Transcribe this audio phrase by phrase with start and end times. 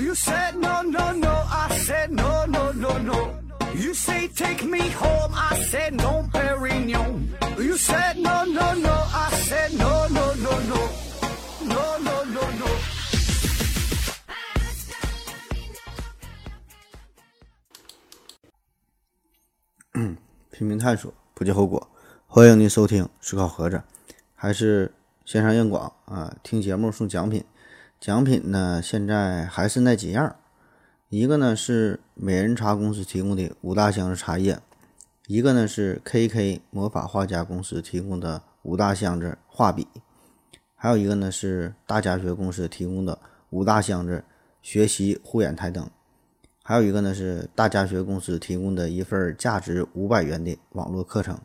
[0.00, 1.30] You said no, no, no.
[1.30, 3.34] I said no, no, no, no.
[3.74, 5.32] You say take me home.
[5.34, 7.28] I said no, Perignon.
[7.58, 8.90] You said no, no, no.
[8.90, 10.88] I said no, no, no, no.
[11.68, 12.66] No, no, no, no.
[20.50, 21.86] 拼命探索，不计后果。
[22.26, 23.76] 欢迎您收听《思考盒子》，
[24.34, 24.90] 还是
[25.26, 26.34] 线上硬广啊？
[26.42, 27.44] 听节目送奖品，
[28.00, 30.34] 奖品呢现在还是那几样，
[31.10, 34.58] 一个呢是美人茶公司提供的五大箱子茶叶，
[35.26, 39.86] 一个呢是 KK 魔法画家公司提供的五大箱子画笔，
[40.74, 43.18] 还有一个呢是大家学公司提供的
[43.50, 44.24] 五大箱子
[44.62, 45.86] 学习护眼台灯。
[46.62, 51.38] 还有一个呢是大家学公司提供的一份价值五百元的网络课程。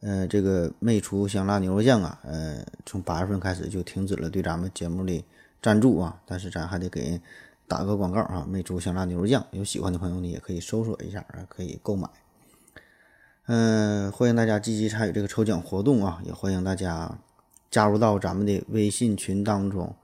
[0.00, 5.22] 呃，这个魅厨香辣牛肉酱啊，呃，从八月份开始就停止了对咱们节目的
[5.62, 7.20] 赞助啊，但是咱还得给
[7.66, 8.46] 打个广告啊。
[8.48, 12.08] 魅族香辣牛肉酱，有喜欢的朋友呢也可以搜索一下啊，可以购买。
[13.46, 17.18] 嗯，欢迎大家积极参与这个抽奖活动啊，也欢迎大家
[17.70, 19.94] 加入到咱们的微信群当中。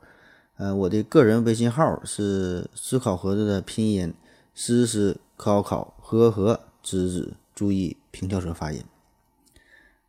[0.57, 4.15] 呃，我的个人微信号是思考盒子的拼音。
[4.59, 8.83] 思思考考和和知知，注意平翘舌发音。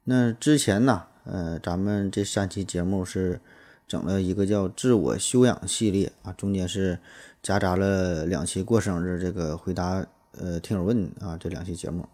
[0.06, 3.42] 那之前呢，呃，咱们这三期节目是
[3.88, 7.00] 整了一个叫自我修养系列啊，中间是
[7.42, 12.08] 夹杂了两期过生日这个回答呃听友问啊这两期节目。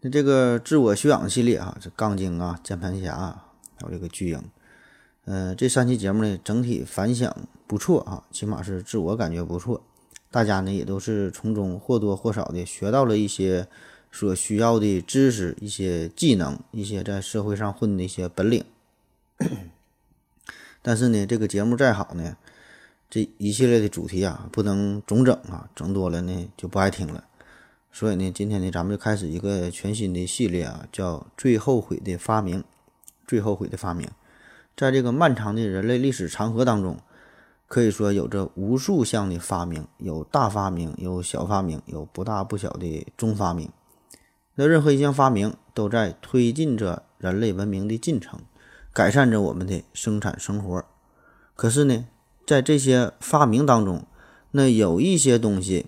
[0.00, 3.14] 那这个自我修养系列啊，这杠精啊、键盘侠
[3.76, 4.42] 还有这个巨婴，
[5.26, 9.82] 呃，这三期节目呢整体反响不错啊，起码是自我感觉不错。
[10.30, 13.68] 大家呢也都是从中或多或少的学到了一些
[14.10, 18.64] 所需要的知识、一些技能、一些在社会上混的一些本领。
[20.82, 22.36] 但是呢，这个节目再好呢，
[23.08, 27.24] 这一系列的主题啊，不能总整啊，整多了呢就不爱听了。
[27.92, 32.60] 所以呢，今天呢，咱们就开始一个全新的系列啊，叫《最后悔的发明》。
[33.26, 34.08] 最后悔的发明，
[34.76, 36.98] 在这个漫长的人类历史长河当中。
[37.68, 43.70] 可以说有着无数项的发明，有大发明，有小发明，有不大不小的中发明。
[44.56, 48.40] 那任何一项发明都在推进着人类文明的进程，
[48.92, 50.84] 改善着我们的生产生活。
[51.54, 52.06] 可是呢，
[52.46, 54.04] 在这些发明当中，
[54.52, 55.86] 那有一些东西，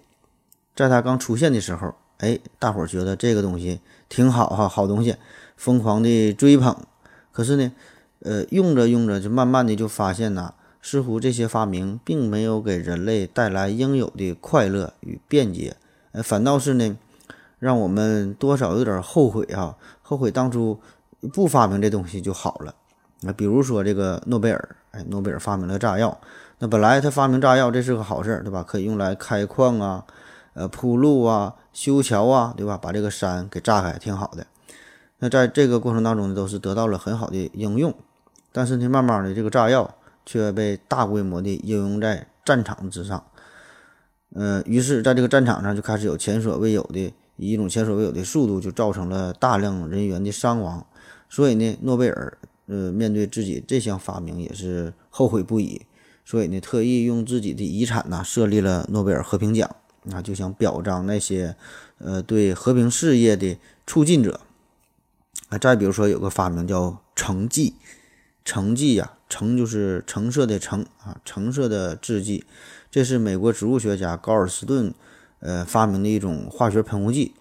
[0.74, 5.16] 在它刚出现的时候，哎，大伙儿觉得这个东西挺好哈，好东西，
[5.56, 6.76] 疯狂的追捧。
[7.32, 7.72] 可是呢，
[8.20, 10.54] 呃，用着用着就慢慢的就发现呐。
[10.84, 15.76] 似乎这些发明并没有给人类带来应有的快乐与便捷，
[16.10, 16.98] 呃，反倒是呢，
[17.60, 20.80] 让我们多少有点后悔啊，后悔当初
[21.32, 22.74] 不发明这东西就好了。
[23.22, 26.20] 那比如说这个诺贝尔，哎，诺贝尔发明了炸药，
[26.58, 28.62] 那本来他发明炸药这是个好事，对吧？
[28.62, 30.04] 可以用来开矿啊，
[30.54, 32.76] 呃，铺路啊，修桥啊，对吧？
[32.76, 34.46] 把这个山给炸开，挺好的。
[35.18, 37.94] 那在这个过程当中呢，都是得到了很好的应用。
[38.52, 39.94] 但是呢，慢慢的这个炸药。
[40.24, 43.24] 却被大规模的应用在战场之上，
[44.36, 50.86] 呃，于是，在这个战场上就开始有前所未有的以一种前所未有的速度，就造成了大量人员的伤亡。
[51.28, 55.82] 所以呢，诺贝尔，呃，面对自己这项发明也是后悔不已。
[56.24, 59.74] 所以呢，特意用自己的遗产呐，设立了诺贝尔和平奖，
[60.10, 61.56] 啊，就想表彰那些，
[61.98, 64.40] 呃，对和平事业的促进者。
[65.48, 67.74] 啊，再比如说，有个发明叫橙剂，
[68.44, 69.12] 橙剂呀。
[69.28, 72.44] 橙就是橙色的橙啊，橙色的制剂，
[72.90, 74.92] 这是美国植物学家高尔斯顿
[75.40, 77.32] 呃发明的一种化学喷雾剂。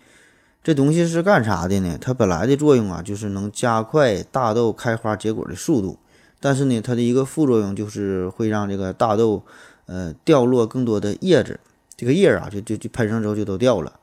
[0.63, 1.97] 这东西是干啥的呢？
[1.99, 5.97] 它本来的作用啊，就是能加快大豆开花结果的速度。
[6.39, 9.43] 但是呢，它的一个副作用就是会让这个大豆
[9.85, 11.59] 呃掉落更多的叶子，
[11.95, 13.93] 这个叶啊就就就喷上之后就都掉了。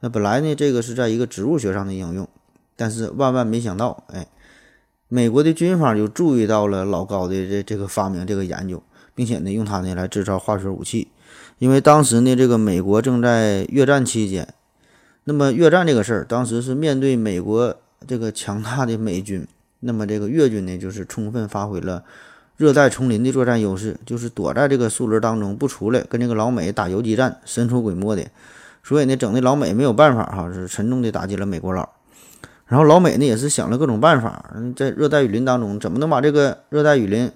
[0.00, 2.28] 那本来呢，这个是在一个植物学上的应用，
[2.76, 4.26] 但是万万没想到，哎。
[5.08, 8.82] 美国的军方就注意到了老高的这这个发明、这个研究，
[9.14, 11.08] 并且呢，用它呢来制造化学武器。
[11.58, 14.48] 因为当时呢，这个美国正在越战期间，
[15.24, 17.74] 那么越战这个事儿，当时是面对美国
[18.06, 19.46] 这个强大的美军，
[19.80, 22.04] 那么这个越军呢，就是充分发挥了
[22.56, 28.24] 热带丛林的作战优势，就是躲在这个树林当中不出来，跟这个老美打游击战，神出鬼没的。
[28.82, 31.88] 所以呢，整的老美没有办法哈，是沉重的打击了美国佬。
[32.66, 37.30] 然后老美呢也是想了各种办法，在热带雨林当中怎么能把这个热带雨林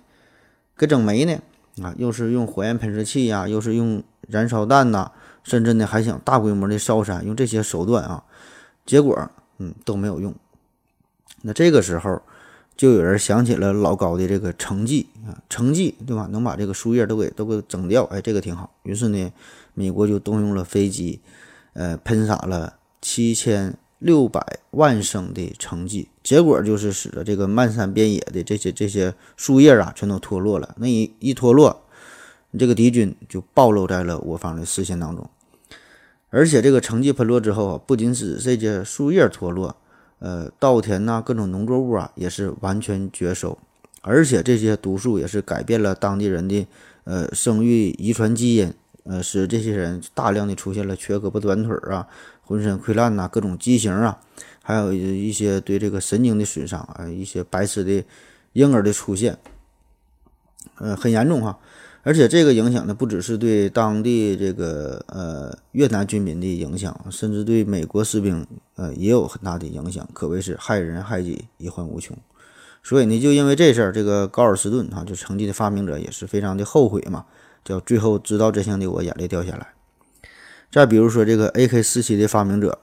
[0.76, 1.38] 给整没呢？
[1.82, 5.10] 啊，又是用火焰喷射器呀，又是用燃烧弹呐，
[5.48, 8.22] 甚至呢还想大规模的烧山，用这些手段啊，
[8.84, 10.34] 结果嗯都没有用。
[11.42, 12.20] 那这个时候
[12.76, 16.28] 就有人想起了老高的这个成绩啊，成绩对吧？
[16.30, 18.70] 能把这个树叶都给都给整掉，哎，这个挺好。
[18.82, 19.32] 于是呢，
[19.74, 21.20] 美国就动用了飞机，
[21.72, 30.74] 呃，喷洒了七千六百万升的成绩，结果就是使得这个漫山遍野的这些这些树叶啊，全都脱落了。
[30.78, 31.84] 那一一脱落，
[32.58, 35.28] 这个敌军就暴露在了我方的视线当中。
[36.30, 39.76] 而且这个成绩喷落之后啊，不仅使这些树叶脱落。
[40.20, 43.56] 呃，稻田呐，各种农作物啊，也是完全绝收，
[44.02, 46.66] 而且这些毒素也是改变了当地人的
[47.04, 52.08] 呃生育遗传基因，呃，使这些人大量的出现了缺胳膊短腿啊，
[52.42, 54.18] 浑身溃烂呐，各种畸形啊，
[54.60, 58.04] 还有一些对这个神经的损伤啊，一些白痴的
[58.54, 59.38] 婴儿的出现，
[60.78, 61.60] 呃，很严重哈。
[62.02, 68.46] 而且这个影响呢，不只是对当地这个呃越南军民的影响，甚至对美国士兵
[68.76, 72.16] 呃也有很大的影响，可谓是害人害己，一患无穷。
[72.82, 77.26] 所以呢，就因为这事儿，这个高尔斯顿哈，就成绩的发明者也是非常的后悔嘛，
[77.64, 79.74] 叫最后知道真相的我眼泪掉下来。
[80.70, 82.78] 再比如说这个 AK 四七的发明者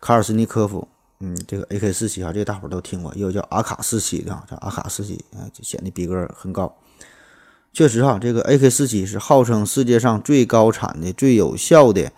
[0.00, 0.86] 卡尔斯尼科夫，
[1.18, 6.72] 嗯，这个 AK 四七啊，这个大伙儿都听过，也有叫阿卡四七的啊，叫阿卡四七，哎，就显得逼格很高。
[7.72, 12.10] 确实哈，这个 AK-47 是号称世界上最高产的、最有效的，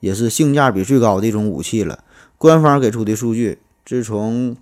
[0.00, 2.02] 也是性价比最高的一种武器了。
[2.38, 4.56] 官方给出的数据，自从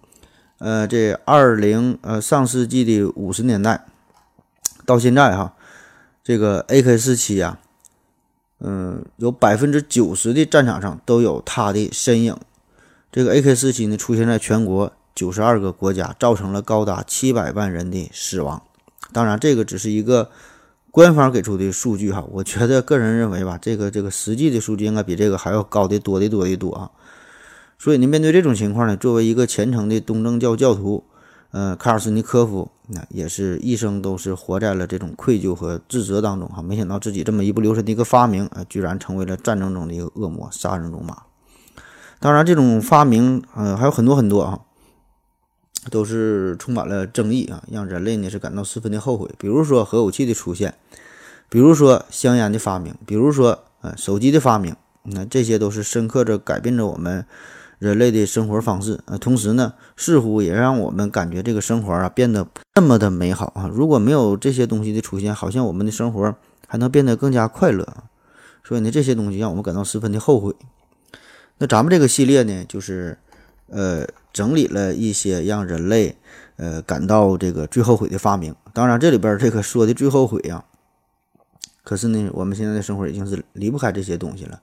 [0.58, 3.86] 呃这二零呃上世纪的五十年代
[4.84, 5.54] 到现在哈，
[6.24, 7.58] 这个 AK-47 呀，
[8.58, 12.36] 嗯，有百分之九十的战场上都有它的身影。
[13.12, 18.62] 这个 AK-47 呢，出现在全国九十二个国家，造成了高达七百万人的死亡。
[19.12, 20.30] 当然，这个只是一个
[20.90, 22.24] 官方给出的数据哈。
[22.30, 26.90] 我觉得个人认为吧，这个这个实际的数据应该比这个还要高的多的多的多啊。
[27.78, 31.04] 所以呢，面对这种情况呢，作为一个虔诚的东正教教徒，
[31.50, 36.60] 呃，卡尔斯尼科夫那也是一生都是活在了这种愧疚和自责当中哈。
[36.60, 41.16] 没想到自己这么一不留神的一个发明啊，居然成为了战争中的一个恶魔，杀人如麻。
[42.18, 44.60] 当然，这种发明呃还有很多很多啊。
[45.88, 49.30] 都是充满了争议啊，让人类呢是感到十分的后悔。
[49.38, 50.74] 比如说核武器的出现，
[51.48, 57.24] 比如说香烟的发明，比如说呃手机的发明，那这些都是深刻着改变着我们
[57.78, 59.16] 人类的生活方式啊。
[59.16, 63.70] 同时呢，似乎也让我们感觉这个生活啊变得那么的美好啊。
[63.72, 66.34] 如果没有这些东西的出现，好像我们的生活
[66.66, 68.04] 还能变得更加快乐啊。
[68.62, 70.54] 所以呢，这些东西让我们感到十分的后悔。
[71.56, 73.16] 那咱们这个系列呢，就是
[73.68, 74.06] 呃。
[74.32, 76.16] 整理了一些让人类
[76.56, 78.54] 呃感到这个最后悔的发明。
[78.72, 80.64] 当然，这里边这个说的最后悔呀，
[81.82, 84.60] 可是呢，我们现在的生活已经是离不开这些东西了。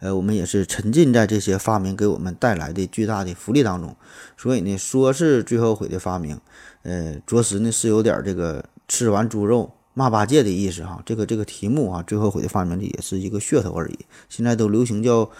[0.00, 3.96] 呃，我们也是沉浸在这些发明给我们带来的巨大的福利当中。
[4.36, 6.38] 所以呢，说是最后悔的发明，
[6.82, 11.02] 呃，着实呢是有点这个吃完猪肉骂八戒的意思哈。
[11.06, 13.98] 这个这个题目啊，最后悔的发明的也是一个噱头而已。
[14.28, 15.30] 现在都流行叫。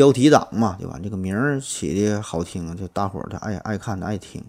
[0.00, 0.98] 标题党嘛，对吧？
[1.02, 4.42] 这个名儿起的好听，就大伙儿他爱爱看的爱听。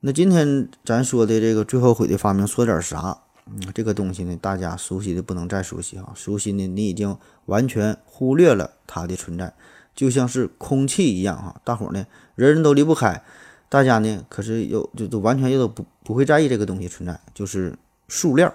[0.00, 3.16] 那今天咱说的这个最后悔的发明，说点啥？
[3.46, 7.16] 嗯，这个东西呢，大家熟悉的不能再熟悉哈，熟悉呢，你已经
[7.46, 9.54] 完全忽略了它的存在，
[9.94, 12.04] 就像是空气一样哈，大伙儿呢，
[12.34, 13.22] 人人都离不开，
[13.68, 17.78] 大家呢，可是又就都完全又都不不会在意这个东西存在，就是
[18.08, 18.52] 塑料。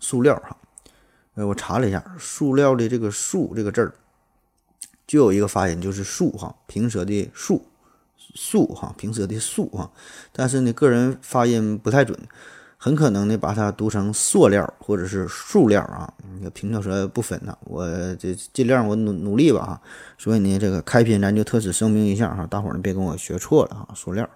[0.00, 0.56] 塑料哈，
[1.34, 3.92] 呃，我查了一下，塑料的这个“塑”这个字儿。
[5.06, 7.64] 就有一个发音，就是“竖”哈，平舌的“竖
[8.34, 9.90] ”，“竖”哈，平舌的“竖”哈。
[10.32, 12.18] 但是呢，个人发音不太准，
[12.76, 16.12] 很可能呢把它读成“塑料”或者是“塑料”啊。
[16.40, 19.80] 那平翘舌不分呐，我这尽量我努努力吧哈。
[20.18, 24.28] 所以呢，这个开篇咱就特此声明一下哈，大伙儿呢别跟我学错了哈，“塑料”。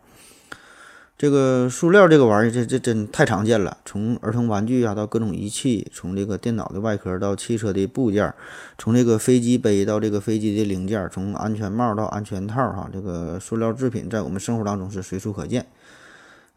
[1.19, 3.77] 这个塑料这个玩意儿，这这真太常见了。
[3.85, 8.33] 从儿童玩具啊，到各种仪器，从这个电脑的外壳到汽车的部件，
[8.79, 15.67] 从这个飞机杯到这个飞机的零件，从安全帽到安全套，哈，这个塑料制品在我们生活当中是随处可见。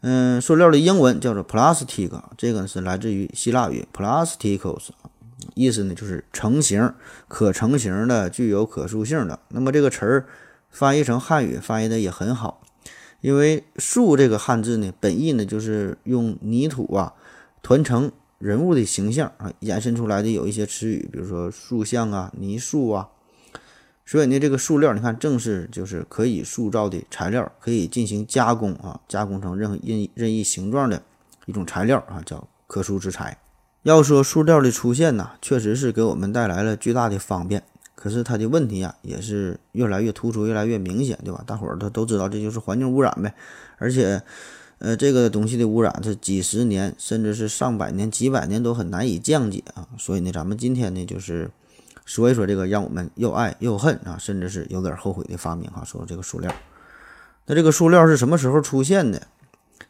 [0.02, 4.90] 嗯，塑料的英文叫做 plastic，这个是来自于希腊语 plasticos，
[5.54, 6.94] 意思呢就是成型、
[7.26, 9.40] 可成型的、具有可塑性的。
[9.48, 10.26] 那么这个词儿
[10.70, 12.61] 翻译成汉语翻译的也很好。
[13.22, 17.14] 因为“塑”这个汉字呢，本意呢就是用泥土啊
[17.62, 23.08] 团成人物的形象啊，衍生出来的有一些词语，比如说塑像啊、泥塑啊。
[24.04, 31.00] 所以呢，这个塑料，你看正是就是可以塑造的材料，可以进行加工啊，加工成任何任任意形状的
[31.46, 33.38] 一种材料啊，叫可塑之材。
[33.84, 37.62] 要说塑料的出现呢，确实是给我们带来了巨大的方便。
[38.02, 41.44] 可是它的问题啊，也是越来越突出，越来越明显，对吧？
[41.46, 43.32] 大伙儿都都知道，这就是环境污染呗。
[43.78, 44.20] 而且，
[44.78, 49.86] 呃，这个东西的污染是几十年，甚至是上百年、几百年都很难以降解啊。
[49.98, 51.48] 所以呢，咱们今天呢，就是
[52.04, 55.84] 说一说这个让我们又爱又恨啊，甚至是有点后悔的发明哈。
[55.84, 56.52] 说这个塑料，
[57.46, 59.28] 那这个塑料是什么时候出现的？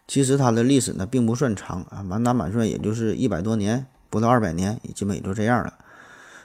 [0.07, 5.73] 其实它的历史呢并不算长啊，满打满算也就是一百多年，不到二百年，基本也就这样了。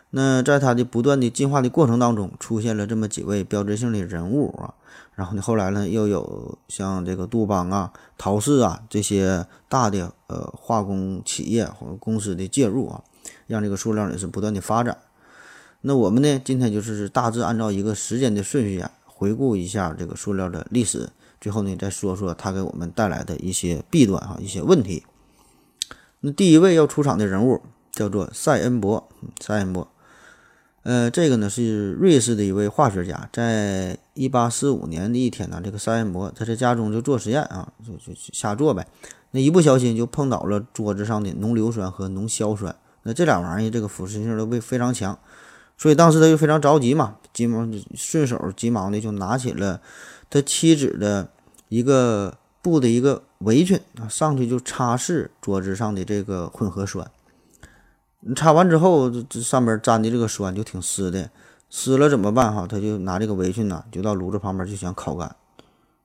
[0.10, 4.74] 那在它的不断的进化的过程当中，出现了这么几位标志性的人物啊。
[5.16, 13.04] 然后呢，后来呢，又有像这个杜邦啊、陶氏啊这些大的呃化工企业或公司的介入啊，
[13.48, 14.98] 让这个塑料也是不断的发展。
[15.82, 21.10] 那我们呢，今天就是大致按照一个时间的顺序啊，回顾一下这个塑料的历史，
[21.42, 25.04] 最后呢再说说它给我们带来的一些弊端哈，一些问题。
[26.22, 27.62] 那第一位要出场的人物
[27.92, 29.10] 叫做赛恩伯，
[29.42, 29.88] 赛恩伯。
[30.88, 38.88] 呃，这个呢是瑞士的一位化学家，在一八四五年的一天呢，这个塞恩伯他在家中就做实验啊，就就瞎做呗。
[39.32, 45.20] 那一不小心就碰倒了桌子上的浓硫酸和浓硝酸，那这俩玩意儿这个腐蚀性都非非常强，
[45.78, 49.82] 所以当时他就非常着急嘛，急忙顺手急忙的就拿起了
[50.30, 51.28] 他妻子的
[51.68, 57.06] 一个布的一个围裙啊，上去就擦拭桌子上的这个混合酸。
[58.22, 61.30] 你擦完之后，这这上面粘的这个酸就挺湿的，
[61.70, 62.54] 湿了怎么办？
[62.54, 65.36] 哈，他就拿这个围裙呢，就到炉子旁边就想烤干，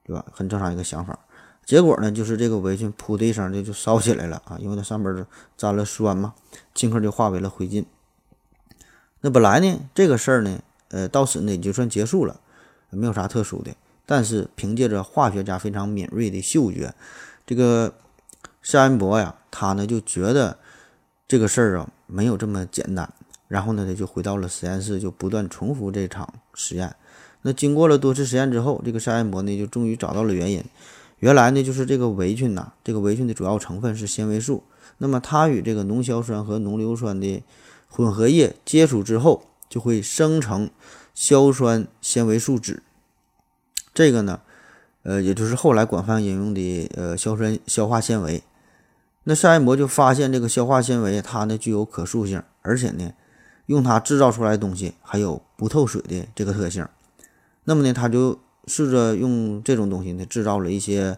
[0.03, 0.23] 对吧？
[0.31, 1.17] 很正常一个想法。
[1.65, 5.25] 结果呢，就是这个围裙噗的一声就就烧起来了啊，因为它上边
[5.57, 6.35] 沾了酸嘛，
[6.75, 7.83] 顷刻就化为了灰烬。
[9.21, 12.39] 那本来呢，这个事儿呢，呃，到此呢也就算结束了，
[12.89, 13.71] 没有啥特殊的。
[14.05, 16.93] 但是凭借着化学家非常敏锐的嗅觉，
[17.45, 17.95] 这个
[18.61, 20.59] 夏恩伯呀，他呢就觉得
[21.27, 21.89] 这个事儿啊。
[22.13, 23.11] 没有这么简单，
[23.47, 26.95] 然后呢，他就回到了实验室，就不断重复这场实验。
[27.41, 30.63] 那经过了多次实验之后，这个沙恩伯呢，就终于找到了原因。
[31.17, 34.63] 原来呢，就是这个围裙呐，这个围裙的主要成分是纤维素。
[34.99, 37.41] 那么它与这个浓硝酸和浓硫酸的
[37.89, 40.69] 混合液接触之后，就会生成
[41.15, 42.79] 硝酸纤维素酯。
[43.91, 44.41] 这个呢，
[45.01, 48.43] 呃，也就是后来广泛应用的呃硝酸消化纤维。
[49.25, 53.13] 那赛恩伯就发现这个消化纤维，它呢具有可塑性，而且呢，
[53.67, 56.85] 用它制造出来的东西还有不透水的这个特性。
[57.63, 58.37] 那么呢，他就
[58.67, 61.17] 试着用这种东西呢制造了一些，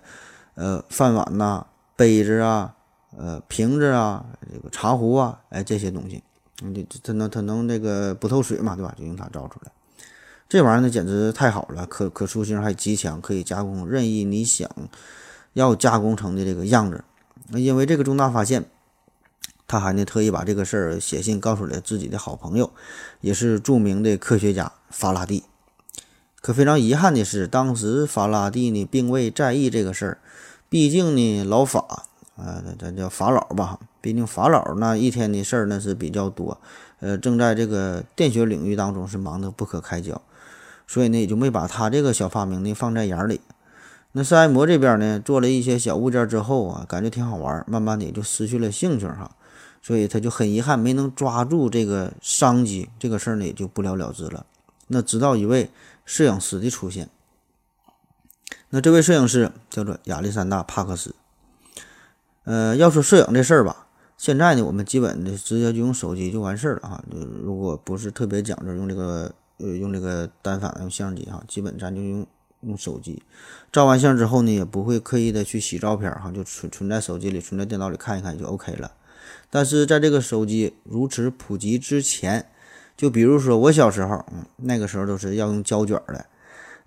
[0.53, 2.75] 呃，饭碗呐、杯子啊、
[3.17, 6.21] 呃瓶子啊、这个茶壶啊，哎这些东西，
[6.61, 8.93] 嗯，它能它能这个不透水嘛，对吧？
[8.95, 9.71] 就用它造出来。
[10.47, 14.69] 这玩意儿呢简直太好了，可可塑性还极强，可以加工任意你想
[15.53, 17.03] 要加工成的这个样子。
[17.49, 18.65] 那因为这个重大发现，
[19.67, 22.71] 他还呢特意把这个事儿写信告诉了自己的好朋友，
[23.21, 25.43] 也是著名的科学家法拉第。
[26.41, 30.17] 可非常遗憾的是，当时法拉第呢并未在意这个事儿，
[30.69, 36.59] 毕竟呢老法啊，咱叫法老吧，毕竟法老那一天的事儿那是比较多，
[36.99, 40.21] 呃，正在这个电学领域当中是忙得不可开交，
[40.85, 43.41] 所以呢也就没把他这个小发明呢放在眼里。
[44.17, 49.35] 那塞埃摩这边呢，做了一些小物件之后啊，感觉挺好玩，慢慢的也就失去了兴趣哈，
[49.81, 54.45] 所以他就很遗憾没能抓住这个商机，这个事儿呢也就不了了之了。
[54.87, 55.69] 那直到一位
[56.05, 57.09] 摄影师的出现，
[58.69, 61.13] 那这位摄影师叫做亚历山大·帕克斯。
[62.45, 72.25] 呃，要说摄影这事儿吧，现在呢我们基本的直接就用手机就完事儿了哈，就如果不是特别讲究用这个呃用这个单反用相机哈，基本咱就用。
[72.65, 73.21] 用手机
[73.71, 78.91] 照完相之后呢，也不会刻意的去洗照片哈，就存存在手机里，存在电脑里看一看就 OK 了。
[79.49, 82.45] 但是在这个手机如此普及之前，
[82.97, 86.25] 就比如说我小时候，嗯，那个时候都是要用胶卷的，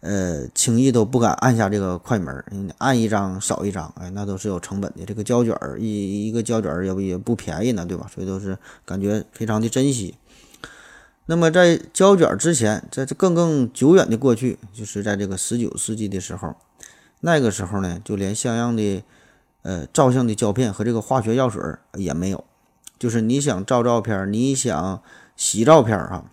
[0.01, 2.45] 呃，轻易都不敢按下这个快门，
[2.79, 5.05] 按一张少一张，哎，那都是有成本的。
[5.05, 8.11] 这个胶卷一一个胶卷也不也不便宜呢，对吧？
[8.15, 10.15] 所以都是感觉非常的珍惜。
[11.31, 16.57] 那么在胶卷之前，在这更更久远的过去，就是在这个十九世纪的时候，
[17.21, 19.05] 那个时候呢，就连像样的
[19.61, 21.63] 呃照相的胶片和这个化学药水
[21.97, 22.43] 也没有。
[22.99, 25.03] 就是你想照照片，你想
[25.37, 26.31] 洗照片啊，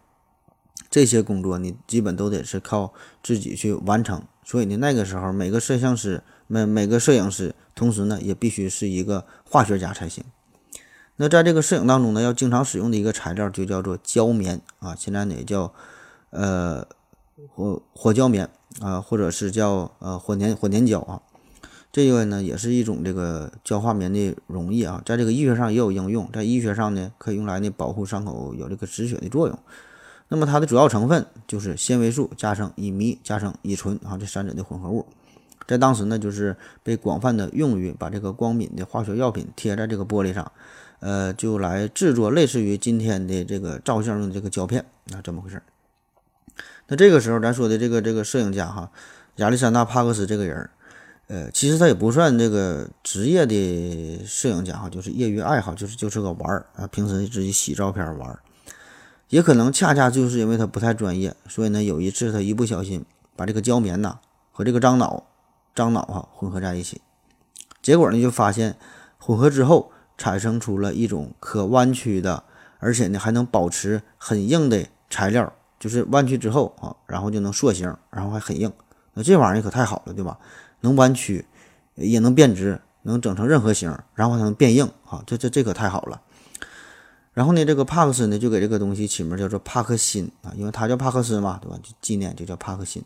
[0.90, 4.24] 这些工作你基本都得是靠自己去完成。
[4.46, 10.24] 所以呢，那个时候每个摄像师、每每个摄影师，同时呢也必须是一个化学家才行。
[11.18, 15.72] 那在这个摄影当中呢，要经常使用的一个材料就叫做胶棉啊，现在呢也叫
[16.32, 16.86] 呃
[17.54, 18.50] 火火胶棉
[18.82, 21.22] 啊，或者是叫呃火粘火粘胶啊。
[21.92, 29.58] 这个呢也是一种这个胶化棉的溶液啊，在这个医学上也有应用，在医学上呢可以用来呢保护伤口，有这个止血的作用。
[30.28, 35.06] 那么它的主要成分就是纤维素加上乙醚加上乙醇啊这三者的混合物。
[35.68, 40.52] 在当时呢，就是被广泛的用于把这个光敏的化学药品贴在这个玻璃上，
[41.00, 45.64] 呃，就来制作类似于今天的这个照相用的这个胶片啊，这么回事儿。
[46.88, 48.92] 那这个时候，咱说的这个这个摄影家哈，
[49.38, 50.70] 亚历山大·帕克斯这个人，
[51.28, 58.40] 呃，其实他也不算这个职业的摄影家哈，就是业余爱好，就是就是个玩儿啊，平时自己洗照片玩儿。
[59.30, 63.04] 也可能恰恰就是因为他不太专业，所以呢，有一次他一不小心
[63.36, 64.20] 把这个胶棉呐
[64.52, 65.26] 和这个樟脑、
[65.74, 67.02] 樟脑哈混合在一起，
[67.82, 68.78] 结果呢就发现
[69.18, 72.44] 混合之后产生出了一种可弯曲的，
[72.80, 75.52] 而且呢还能保持很硬的材料。
[75.78, 78.72] 就是弯曲之后啊，然后就能塑形，然后还很硬。
[79.14, 80.40] 那这玩意儿可太好了，对吧？
[80.80, 81.46] 能弯曲，
[81.96, 85.22] 也能变直，能整成任何形，然后还能变硬啊！
[85.28, 86.22] 这这这可太好了。
[87.34, 91.78] 然后呢，这个帕克斯呢就给这个东西起名叫做帕克辛啊，因为他叫帕克斯嘛，对吧？
[91.84, 93.04] 就纪念就叫帕克辛。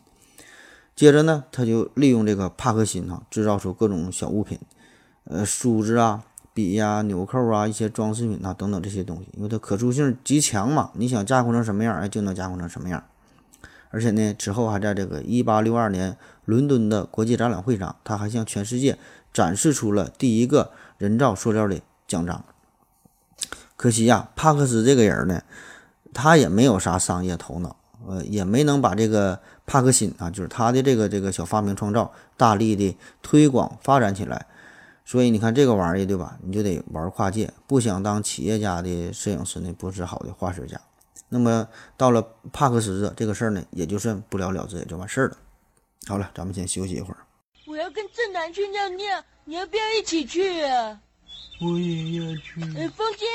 [0.95, 4.57] 接着呢，他就利用这个帕克辛啊，制造出各种小物品，
[5.25, 6.23] 呃，梳子啊。
[6.59, 13.01] 笔呀、纽扣啊、一些装饰品啊等等这些东西，因为它可塑性极强嘛，你想加工成什么样，哎，就能加工成什么样。
[13.91, 18.97] 而且呢，之后还在这个1862年伦敦的国际展览会上，他还向全世界
[19.31, 22.43] 展示出了第一个人造塑料的奖章。
[23.77, 25.41] 可惜呀，帕克斯这个人呢，
[26.13, 34.45] 他也没有啥商业头脑，呃，也没能把这个帕克辛啊，就是他的这个这个小发明创造，大力的推广发展起来。
[35.09, 36.37] 所以你看这个玩意儿，对吧？
[36.43, 40.79] 你就得玩跨界，不想当企业家的摄影师呢，不是好的画师家。
[41.29, 42.21] 那么到了
[42.53, 45.37] 帕克斯这个事儿呢，也就算不了了之，也就完事儿了。
[46.05, 47.25] 好了，咱们先休息一会儿。
[47.65, 51.01] 我要跟正南去尿尿，你要不要一起去啊？
[51.59, 52.61] 我也要去。
[52.77, 53.25] 哎，风姐，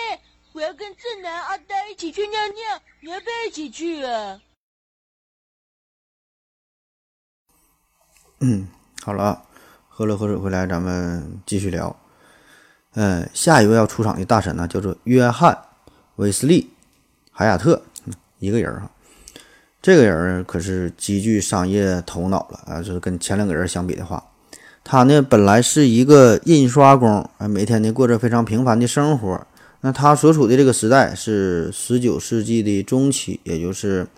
[0.52, 4.40] 我要跟正南、阿呆一起去尿尿，你要不要一起去啊？
[8.38, 8.68] 嗯，
[9.02, 9.44] 好了。
[9.96, 11.94] 喝了喝水回来，咱们继续聊。
[12.94, 15.52] 嗯，下一位要出场的大神呢，叫做约翰·
[16.16, 16.62] 威斯利·
[17.30, 17.80] 海亚特，
[18.40, 18.90] 一个人哈。
[19.80, 22.82] 这个人可是极具商业头脑了啊！
[22.82, 24.20] 就是跟前两个人相比的话，
[24.82, 29.46] 他呢本来是一个印刷工，啊，每天呢过着非常平凡的生活。
[29.82, 34.08] 那他所处的这个时代是十九世纪的中期，也就是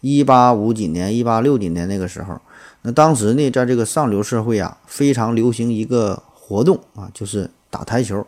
[0.00, 2.40] 一八五几年、一八六几年那个时候。
[2.82, 8.26] 那当时呢，在这个上流社会啊，非常流行一个活动啊，就是打台球。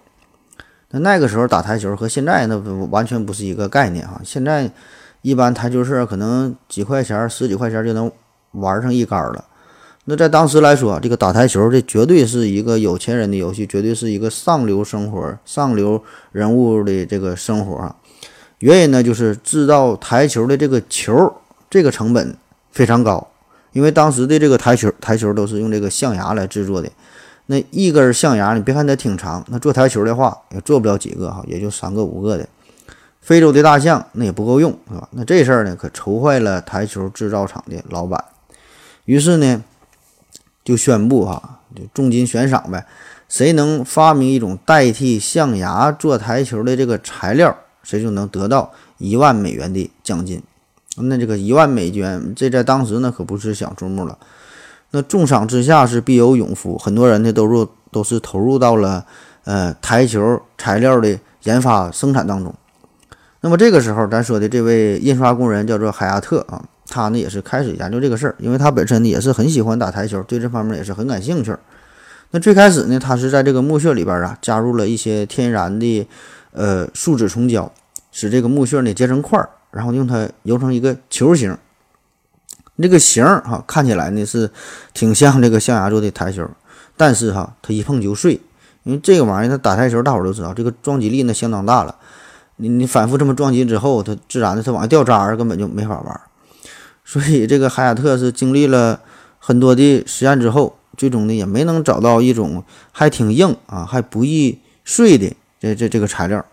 [0.90, 2.58] 那那个时候打台球和现在那
[2.90, 4.20] 完全不是一个概念哈。
[4.22, 4.70] 现在
[5.22, 8.12] 一般台球社可能几块钱、十几块钱就能
[8.50, 9.42] 玩上一杆了。
[10.04, 17.96] 那在当时来说，这个打台球这绝对是一个有钱人的游戏，绝对是一个上流生活、上流人物的这个生活啊。
[18.58, 21.32] 原因呢，就是制造台球的这个球，
[21.70, 22.36] 这个成本
[22.70, 23.28] 非常高。
[23.72, 26.88] 因为当时的这个台球，台球都是用这个象牙来制作的。
[27.46, 32.48] 那一根象牙，你别看它挺长，那做台球的话也做不了几个哈，也就三个五个的。
[33.20, 35.08] 非洲的大象那也不够用，是吧？
[35.12, 38.24] 那这事儿呢，可愁坏了台球制造厂的老板。
[39.04, 39.62] 于是呢，
[40.64, 42.84] 就宣布哈，就重金悬赏呗，
[43.28, 50.42] 谁能发明一种代替象牙做台球的这个材料，谁就能得到一万美元的奖金。
[50.96, 54.18] 那这个一万美元，这在当时呢可不是小数目了。
[54.90, 59.06] 那重赏之下是必有勇夫，很多人呢都入都是投入到了
[59.44, 62.54] 呃台球材料的研发生产当中。
[63.40, 71.56] 那么这个时候，咱说的这位印刷工人叫做海亚特啊，他呢也是开始研究这个事儿，因为他本身呢也是很喜欢打台球，对这方面也是很感兴趣。
[72.32, 76.06] 那最开始呢，他是在这个木屑里边啊加入了一些天然的
[76.52, 77.72] 呃树脂虫胶，
[78.12, 79.48] 使这个木屑呢结成块儿。
[79.72, 81.58] 然后用它揉成一个球形，
[82.78, 84.50] 这个形儿哈看起来呢是
[84.92, 86.48] 挺像这个象牙做的台球，
[86.96, 88.40] 但是哈它一碰就碎，
[88.84, 91.96] 因为这个玩意儿它打台球大伙儿都知道，这个撞击力呢相当大了，
[92.56, 96.20] 你你反复这么撞击之后，它自然的它往下掉渣儿，根本就没法玩。
[97.04, 99.00] 所以这个海亚特是经历了
[99.38, 106.44] 很多的实验之后，最终呢也没能找到一种还挺硬啊还不易碎的这这这个材料。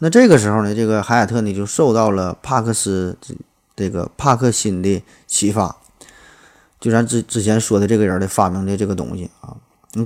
[0.00, 3.34] 那这个时候呢，这个海亚特呢就受到了帕克斯这
[3.74, 5.76] 这个帕克辛的启发，
[6.78, 9.56] 就咱之之前说的这个人的发明的这个东西啊。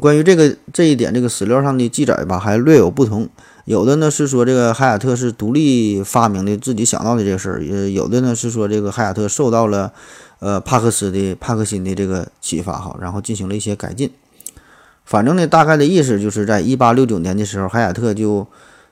[0.00, 3.28] 关于这个这一点，这个史料上的记载吧，还略有不同。
[3.66, 9.92] 有的呢是说这个海亚特是独立发明的，自己想到的这个事儿；呃，有的呢是说这个海亚特受到了
[10.38, 14.10] 呃帕克斯的帕克辛的这个启发哈，然后进行了一些改进。
[15.04, 18.46] 反正呢，大概的意思就是在一八六九年的时候，海亚特就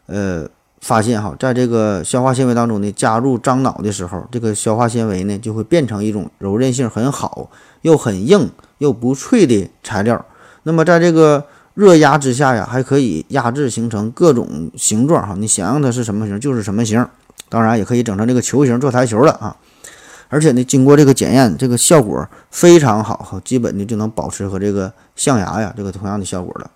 [0.07, 0.49] 呃。
[0.81, 7.51] 发现哈，在这个消化纤维当中呢，加入樟脑的时候，这个消化纤维呢就会变成一种柔韧性很好
[7.83, 10.25] 又很硬又不脆的材料。
[10.63, 17.07] 那么在这个热压之下呀，还可以压制形成各种形状哈，你想让它是什么形就是什么形。
[17.49, 19.57] 当然也可以整成这个球形做台球了啊。
[20.29, 26.71] 而且呢，经过这个检验，这个效果非常好哈，基本的就能保持和这个象牙呀这个同样的效果了。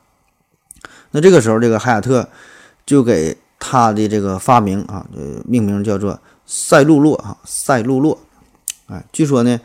[1.13, 2.29] 那这个时候，这个海亚特
[2.85, 3.37] 就给
[3.67, 8.19] 他的这个发明啊，呃，命名叫做赛璐珞啊，赛璐珞。
[8.89, 9.59] 哎，据说呢，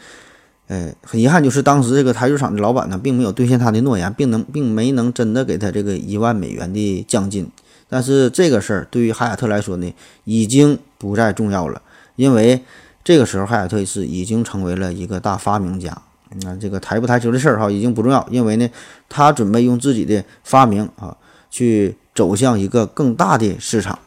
[0.68, 7.52] 呃，很遗憾，就是当时这个台球厂的老板呢，并没有兑现他的诺言，并能并没能真的给他这个一万美元的奖金。
[7.90, 11.82] 但是这个事儿对于海亚特来说呢，已经不再重要了，
[12.16, 12.64] 因为。
[13.02, 15.98] 这个时候，海尔特是已经成为了一个大发明家。
[16.44, 18.70] 那这个台不台球的事儿哈，已经不重要，因为呢，
[19.08, 21.16] 他准备用自己的发明啊，
[21.50, 24.00] 去走向一个更大的市场。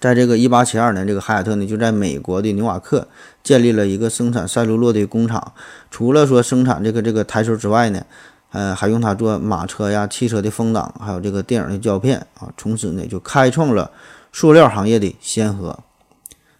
[0.00, 3.08] 在这个1872年，这个海尔特呢，就在美国的纽瓦克
[3.42, 5.52] 建立了一个生产赛璐珞的工厂。
[5.90, 8.04] 除了说生产这个这个台球之外呢，
[8.52, 12.48] 呃，还用它做马车呀、汽车的风挡，还有这个电影的胶片啊。
[12.56, 13.90] 从此呢，就开创了
[14.32, 15.80] 塑料行业的先河。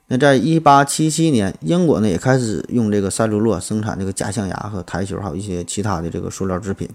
[0.09, 6.89] 那在一八七七年，英国呢也开始用这个赛璐珞生产这个假象牙和台球，还有一些其他的这个塑料制品。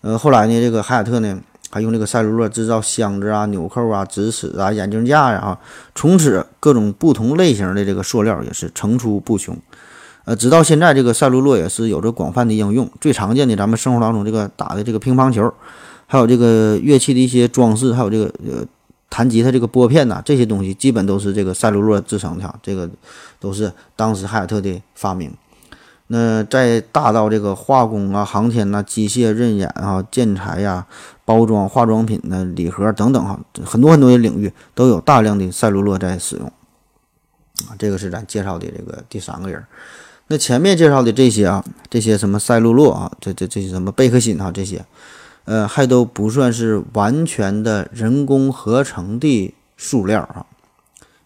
[0.00, 1.38] 呃，后来呢，这个海尔特呢
[1.70, 5.58] 还用这个赛璐珞制造箱子啊、纽扣啊、直尺啊、眼镜架呀，啊，
[5.94, 9.56] 从此各种不同类型的这个塑料也是层出不穷。
[10.24, 12.90] 呃，直到现在，这个赛璐珞也是有着广泛的应用。
[13.00, 15.52] 最常见的，咱们生活当中这个打的这个乒乓球，
[16.06, 18.64] 还有这个乐器的一些装饰，还有这个呃。
[19.08, 22.90] 弹吉他这个拨片呐，这些东西基本都是这个赛璐珞制成的，这个
[23.38, 25.32] 都是当时海尔特的发明。
[26.08, 30.86] 那在大到这个化工啊、航天呐、机械、刃眼啊、建材呀、
[31.24, 36.46] 包装化妆品呢、礼盒等等哈，很多很多的领域都有大量的赛璐珞在使用。
[37.68, 39.64] 啊，这个是咱介绍的这个第三个人。
[40.28, 44.84] 那前面介绍的这些啊，这些什么赛璐珞啊，这这这些什么贝壳芯啊，这些。
[45.44, 50.44] 呃，还都不算是完全的人工合成的塑料啊，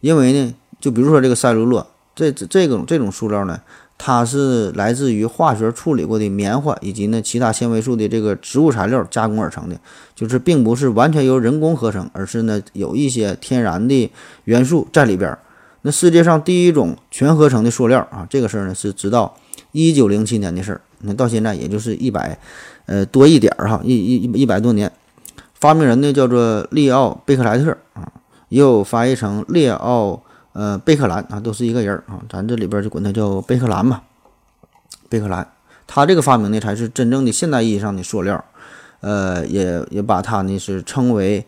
[0.01, 3.59] 因为呢，就比如说这个赛璐珞，这这这种这种塑料呢，
[4.03, 9.79] 它是来自于化学处理过的棉花以及呢其他纤维素的这个植物材料加工而成的，
[10.15, 14.11] 就是并不是完全由人工合成，而是呢有一些天然的
[14.45, 15.37] 元素在里边。
[15.83, 19.37] 那世界上第一种全合成的塑料啊，这个事儿呢是直到
[19.73, 22.39] 一九零七年的事儿，那到现在也就是一百。
[22.87, 24.91] 呃，多一点儿哈，一一一百多年，
[25.55, 28.11] 发明人呢叫做利奥贝克莱特啊，
[28.49, 30.21] 也有翻译成列奥
[30.53, 34.03] 呃贝克兰啊，都是一个人啊，咱这里边就管他叫贝克兰嘛。
[35.09, 35.47] 贝克兰，
[35.87, 38.45] 他这个发明呢才是真正的现代意义上的塑料，
[39.01, 41.45] 呃，也也把他呢是称为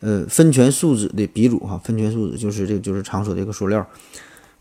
[0.00, 3.86] 呃酚醛树脂的鼻祖哈，酚醛树脂就是这个就是常说的一个塑料。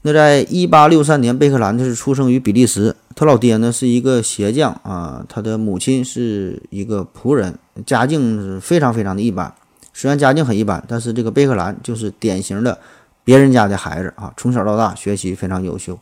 [0.04, 9.52] 那在一八六三年，贝克兰他是出生于比利时，他老爹呢是一个鞋匠啊，他的母亲是一个仆人，家境是非常非常的一般。
[9.94, 12.78] 虽然家境很一般，但是这个贝克兰就是典型的
[13.26, 16.00] 别人家的孩子啊，从小到大学习非常优秀。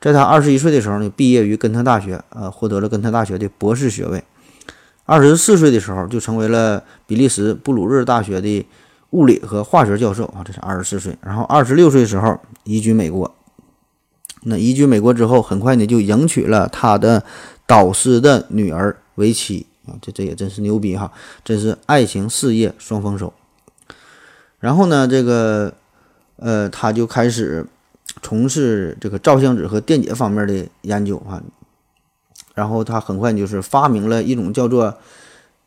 [0.00, 4.24] 在他二十一岁的时候呢，毕业于根特大学，呃，获得了根特大学的博士学位。
[5.04, 8.66] 二十四岁的时候就成为了比利时布鲁日大学的。
[9.10, 13.32] 物理和化学教授啊，这是二十四岁，然后二十六岁的时候移居美国。
[14.42, 17.24] 那移居美国之后，很快呢就迎娶了他的
[17.66, 21.12] 导师的女儿为妻啊，这这也真是牛逼哈，
[21.44, 23.32] 真是爱情事业双丰收。
[24.58, 25.72] 然后呢，这个
[26.36, 27.66] 呃，他就开始
[28.22, 31.42] 从事这个照相纸和电解方面的研究啊。
[32.54, 34.96] 然后他很快就是发明了一种叫做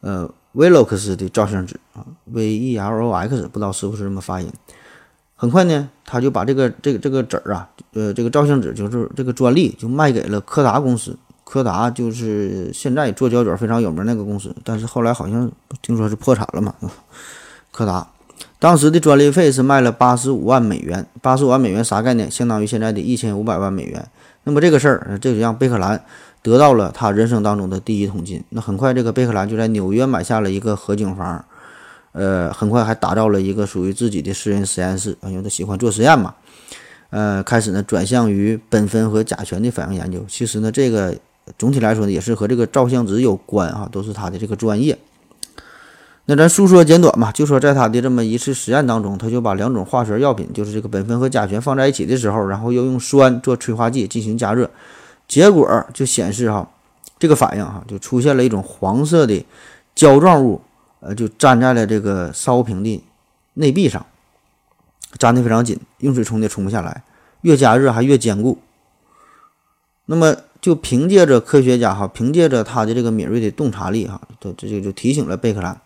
[0.01, 0.29] 呃。
[0.55, 4.51] Velox 的照相纸啊，V-E-L-O-X，不知道是不是这么发音。
[5.35, 11.15] 很快呢，他就把这个这个这个纸啊，呃，这个照相纸就是这个专利就卖给了柯达公司。
[11.43, 15.49] 柯达就是现在做胶卷非常有名那个公司，但是后来好像
[15.83, 16.73] 听说是破产了嘛。
[17.71, 18.07] 柯达
[18.59, 22.29] 当时的专利费是卖了八十五万美元，八十五万美元啥概念？
[22.29, 24.05] 相当于现在的一千五百万美元。
[24.43, 26.03] 那么这个事儿，这就让贝克兰。
[26.41, 28.41] 得到了他人生当中的第一桶金。
[28.51, 31.43] 那很快，这个贝克兰就在纽约买下了一个合景房，
[32.13, 36.33] 呃，很快还打造了一个属于自己的私人实验室，因为他喜欢做实验嘛。
[37.09, 40.23] 呃，开始呢转向于苯酚和甲醛的反应研究。
[40.29, 41.13] 其实呢，这个
[41.57, 44.97] 总体来说呢，也是和这个照相纸有关啊，都是他的这个专业。
[46.29, 54.69] 那咱述说简短嘛，就说在他的这么一次实验当中，他就把两种化学药品，就是这个苯酚和甲醛放在一起的时候，然后又用酸做催化剂进行加热。
[55.27, 56.69] 结果就显示哈，
[57.17, 59.43] 这个反应哈就出现了一种黄色的
[59.95, 60.61] 胶状物，
[60.99, 63.03] 呃，就粘在了这个烧瓶的
[63.55, 64.05] 内壁上。
[65.17, 67.01] 粘得非常紧，用水冲也冲不下来，
[67.41, 68.59] 越加热还越坚固。
[70.05, 75.81] 那么就凭借着科学家哈，凭借着他的这个敏锐的洞察力哈，这这就就提醒了贝克兰，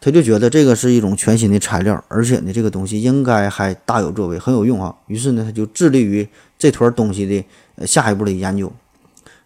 [0.00, 4.94] 他就觉得这个是一种全新的材料，而且呢，这个东西应该还大有作为，很有用啊。
[5.06, 8.72] 于是呢，他就致力于这坨东西的下一步的研究。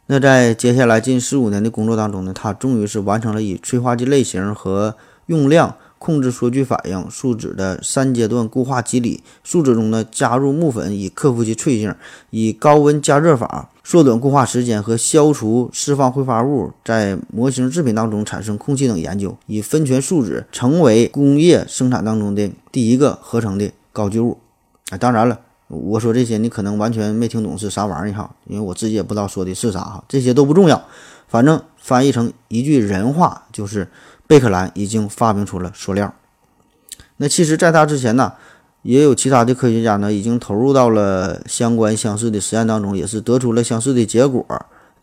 [0.06, 5.76] 那在接下来近十五年的工作当中呢，他终于是完成了以催化剂类型和用量。
[6.02, 11.94] 控制缩聚反应树脂的三阶段固化机理，树脂中呢加入木粉以克服其脆性，
[12.30, 24.38] 以高温加热法缩短固化时间和消除释放挥发物在模型制品当中产生空气等研究，以酚醛树脂成为工业生产当中的第一个合成的高聚物。
[24.90, 30.84] 啊，当然了，我说这些你可能完全没听懂是啥玩意儿哈，因为我自己也不知道说的是啥哈，这些都不重要，
[31.28, 33.88] 反正翻译成一句人话就是。
[34.24, 36.14] 贝克兰已经发明出了塑料。
[37.18, 38.32] 那其实，在他之前呢，
[38.82, 44.44] 也有其他的科学家呢，已经投入到了相关相似的实验当中，也是得出了相似的结果，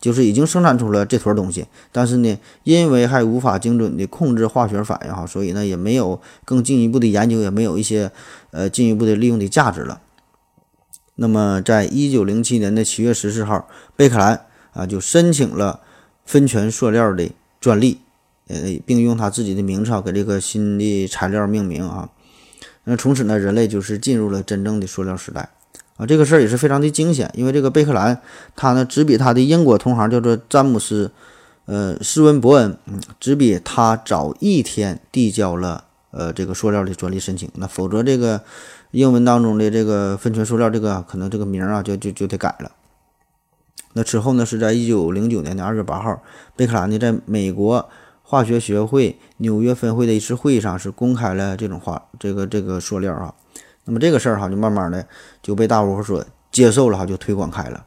[0.00, 1.66] 就是已经生产出了这坨东西。
[1.90, 8.12] 但是呢，因为还无法精准的控制化学反应哈，所以呢，也没有更进一步的研究，也没有一些
[8.50, 10.00] 呃进一步的利用的价值了。
[11.16, 15.80] 那么，在一九零七年的七月十四号，贝克兰啊就申请了
[16.24, 17.98] 酚醛塑料的专利。
[18.48, 22.08] 呃，并用他自己的名字给这个新的材料命名啊。
[22.84, 25.50] 那从此呢，人类就是进入了真正的塑料时代
[25.96, 26.06] 啊。
[26.06, 28.20] 这个事儿也是非常的惊险，因为这个贝克兰
[28.56, 31.12] 他呢，只比他的英国同行叫做詹姆斯，
[31.66, 37.48] 呃，斯温伯恩，嗯，只比他早一天递交了呃这个塑料的专利申请。
[37.56, 38.40] 那否则这个
[38.92, 42.72] 英文当中的这个酚醛塑料这个可能这个名啊就就就得改了。
[43.92, 46.22] 那之后呢，是在一九零九年的二月八号，
[46.56, 47.88] 贝克兰呢在美国。
[48.30, 53.34] 化学学会纽约分会的一次会议上是公开了这种化这个这个塑料啊，
[53.86, 55.04] 那么这个事儿哈就慢慢的
[55.42, 57.84] 就被大伙所接受了哈，就推广开了。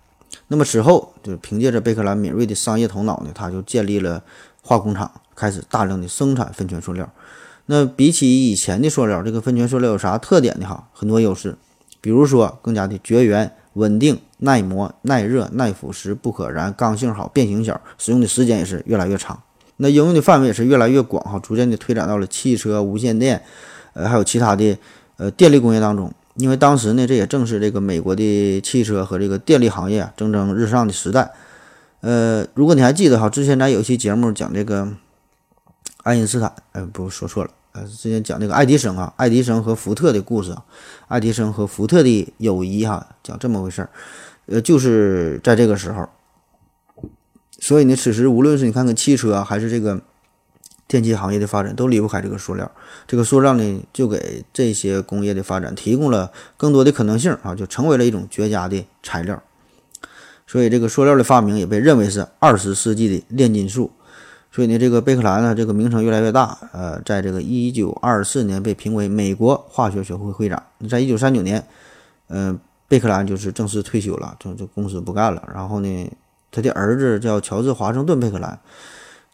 [0.50, 4.22] 那么此后就凭借着贝克兰敏锐的商业头脑呢，他就建立了
[4.62, 7.10] 化工厂，开始大量的生产酚醛塑料。
[7.68, 10.68] 那比起以前的塑料，这个酚醛塑料有啥特点呢？
[10.68, 11.56] 哈，很多优势，
[12.02, 19.42] 比如说更加的绝缘、稳定、耐磨、耐热、耐腐蚀、不可燃、刚性好、变形小，使用的时间也是越来越长。
[19.84, 23.44] 那应用的范围也是越来越广哈，逐渐的推展到了汽车、无线电，
[23.92, 24.78] 呃，还有其他的
[25.18, 26.10] 呃电力工业当中。
[26.36, 31.32] 因为当时呢，这也正是这个美国的汽车和这个电力行业蒸蒸日上的时代。
[32.00, 34.88] 呃，如果你还记得哈，之前咱有一期节目讲这个
[36.04, 40.56] 爱因斯坦，呃，不说错了，呃，之前讲这个爱迪生啊，爱迪生和福特的故事，
[41.10, 43.90] 爱迪生和福特的友谊哈，讲这么回事儿，
[44.48, 46.08] 呃，就是在这个时候。
[47.64, 50.02] 所以呢，此时无论是你看看汽车还是这个
[50.86, 52.70] 电器行业的发展，都离不开这个塑料。
[53.08, 59.42] 这个塑料呢，就给这些工业的发展提供了更多的可能性啊，就成为了一种绝佳的材料。
[60.46, 63.92] 所以，这个塑料的发明也被认为是二十世纪的炼金术。
[64.52, 66.58] 所以呢，这个贝克兰呢，这个名声越来越大。
[66.74, 70.62] 呃，在这个一九二四年被评为美国化学学会会长。
[70.90, 71.66] 在一九三九年，
[72.28, 75.48] 嗯，贝克兰就是正式退休了，就这公司不干了。
[75.56, 76.12] 然后呢？
[76.54, 78.60] 他的儿子叫乔治·华盛顿·贝克兰，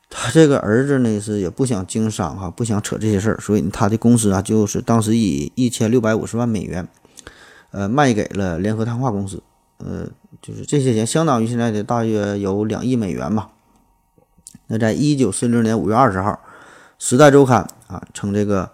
[0.09, 6.87] 他这个儿子呢是也不想经商哈，不想扯这些事儿，所以他的公司啊就是当时以一千六百五十万美元，
[7.71, 9.43] 呃，卖给了联合碳化公司，
[9.79, 10.07] 呃，
[10.41, 13.49] 就是这些钱相当于现在的大约有两亿美元吧。
[14.67, 16.31] 那在一九四零年五月二十号，
[16.97, 18.71] 《时代周刊》啊称这个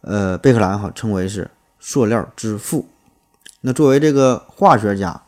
[0.00, 2.88] 呃贝克兰哈称为是塑料之父。
[3.60, 5.22] 那作为这个化学家，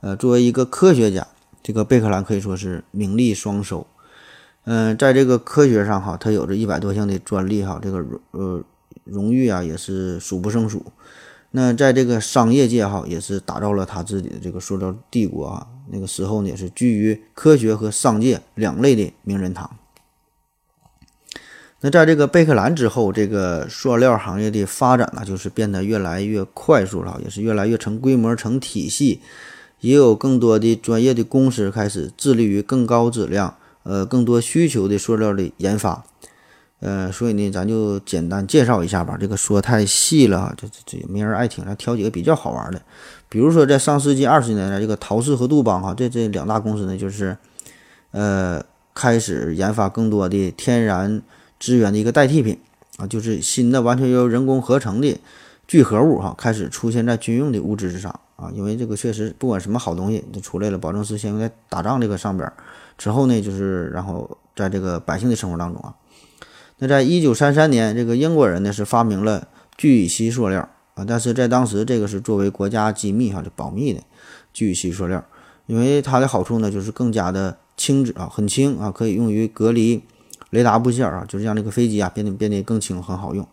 [0.00, 1.24] 呃，作为一个科学家。
[1.70, 3.86] 这个贝克兰可以说是名利双收，
[4.64, 8.60] 嗯，在这个科学上哈，他有着一百多项的专利哈，这个呃
[9.04, 10.84] 荣誉啊也是数不胜数。
[11.52, 15.64] 那在这个商业界哈，也是打造了他自己的这个塑料帝国啊。
[15.92, 19.76] 那个时候呢，也是居于科学和商界两类的名人堂。
[21.82, 29.20] 那在这个贝克兰之后，这个塑料行业的发展呢，就是变得越来越快速了，也是越来越成规模、成体系。
[29.80, 36.04] 也有更多的专业的公司开始致力于更高质量、呃更多需求的塑料的研发，
[36.80, 39.16] 呃，所以呢，咱就简单介绍一下吧。
[39.18, 42.80] 这个说太细了，这这这也没人爱听，咱挑几个比较好玩的。
[43.28, 47.36] 比如说，在上世纪二十年代，这个陶氏和杜邦哈，这这两大公司呢，就是
[48.10, 48.62] 呃
[48.94, 51.22] 开始研发更多的天然
[51.58, 52.58] 资源的一个代替品
[52.98, 55.18] 啊，就是新的完全由人工合成的
[55.70, 58.12] 聚合物哈，开始出现在军用的物资之上。
[58.34, 62.52] 啊，因为这个确实不管什么好东西都出来了，保证是先用在打仗这个上边，
[62.98, 65.94] 之后呢，就是然后在这个百姓的生活当中啊。
[66.78, 74.00] 那在一九三三年，这个英国人呢是发明了聚乙烯塑料啊，但是在当时这个是作为国家机密哈，就保密的
[74.52, 75.24] 聚乙烯塑料，
[75.66, 80.02] 因为它的好处呢就是更加的轻质啊，很轻啊，可以用于隔离
[80.48, 83.46] 雷达部件啊，就是让这个飞机啊变得变得更轻，很好用。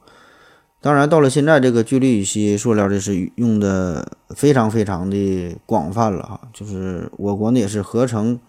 [0.79, 8.39] 当然，到了现在，这个聚氯乙烯塑料这是用的非常非常的广泛了哈，就是我国呢也是合成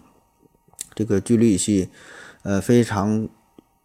[0.94, 1.88] 这个聚氯乙烯，
[2.42, 3.26] 呃，非常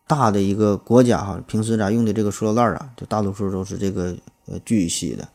[0.05, 1.41] 大的一个国家哈。
[1.47, 5.27] 平时咱用的这个塑料袋啊，就大多数都是这个呃聚乙烯的。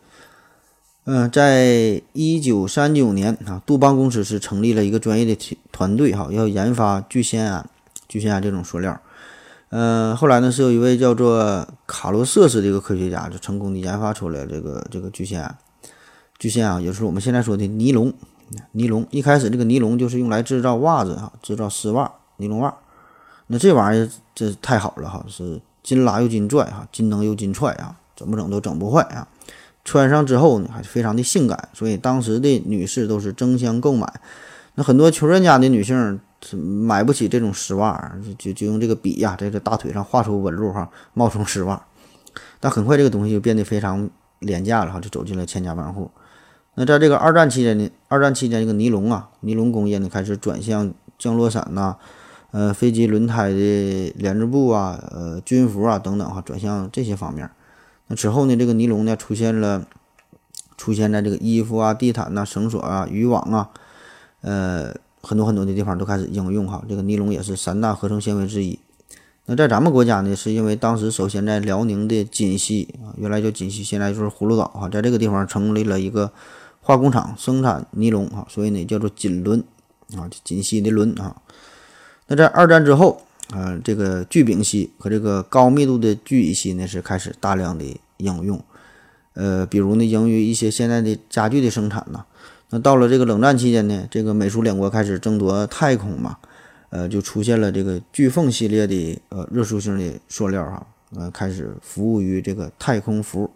[1.05, 7.69] 嗯，在一九三九年啊，杜邦公司是成立了一个专业的团队哈，要研发聚酰胺、
[8.07, 9.01] 聚酰胺这种塑料。
[9.71, 15.59] 嗯，后来呢，是有一位叫做卡罗瑟斯的一个科学家，就成功的研发出来这个这个聚酰胺。
[16.39, 18.11] 聚酰胺也就是我们现在说的尼龙。
[18.73, 22.75] 尼龙一开始这个尼龙就是用来制造袜子哈，制造丝袜、尼龙袜。
[23.49, 29.29] 那这玩意儿这太好了哈，是金拉又金拽哈，金能又金踹啊，怎么整都整不坏啊。
[29.85, 34.11] 穿上之后呢，还是非常的性感，所以当时的女士都是争相购买。
[34.77, 36.19] 那很多穷人家的女性。
[36.53, 41.85] 买不起这种丝袜，就就用这个笔呀，在这大腿上画出纹路哈，冒充丝袜。
[42.61, 46.11] 但很快这个东西就变得非常廉价了哈，就走进了千家万户。
[46.75, 51.97] 那在这个二战期间呢，二战期间这个尼龙啊，尼龙工业呢开始转向降落伞呐，
[52.53, 57.51] 呃，飞机轮胎的连织布啊，呃，军服啊等等哈，转向这些方面。
[58.07, 59.85] 那之后呢，这个尼龙呢出现了，
[60.77, 63.71] 出现在这个衣服啊、地毯呐、绳索啊、渔网啊，
[64.43, 64.95] 呃。
[65.23, 68.79] 很多很多的地方都开始应用哈，这个尼龙也是三大合成纤维之一。
[69.47, 76.31] 那在咱们国家呢，是因为当时首先在辽宁的锦西啊，原来叫锦西，现在就是葫芦岛哈，在这个地方成立了一个
[76.83, 79.65] 化工厂，生产尼龙哈，所以呢叫做锦纶
[80.17, 81.35] 啊，锦西的纶啊。
[82.27, 87.85] 那在二战之后啊，这个聚丙烯和这个高密度的聚乙烯呢是开始大量的
[88.19, 88.63] 应用，
[89.33, 92.25] 呃，比如呢应用于一些现在的家具的生产呢。
[92.71, 96.37] 那到了这个冷战期间呢，这个美苏两国开始争夺太空嘛，
[96.91, 103.51] 呃，就出现了这个飓风系列的呃热塑性的塑料哈，呃，开始服务于这个太空服。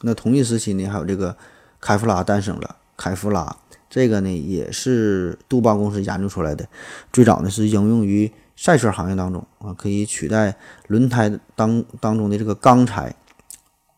[0.00, 1.36] 那同一时期呢，还有这个
[1.78, 3.54] 凯夫拉诞生了，凯夫拉
[3.90, 6.66] 这个呢也是杜邦公司研究出来的，
[7.12, 13.14] 最早呢是应用于赛车行业当中啊，可以取代轮胎当当中的这个钢材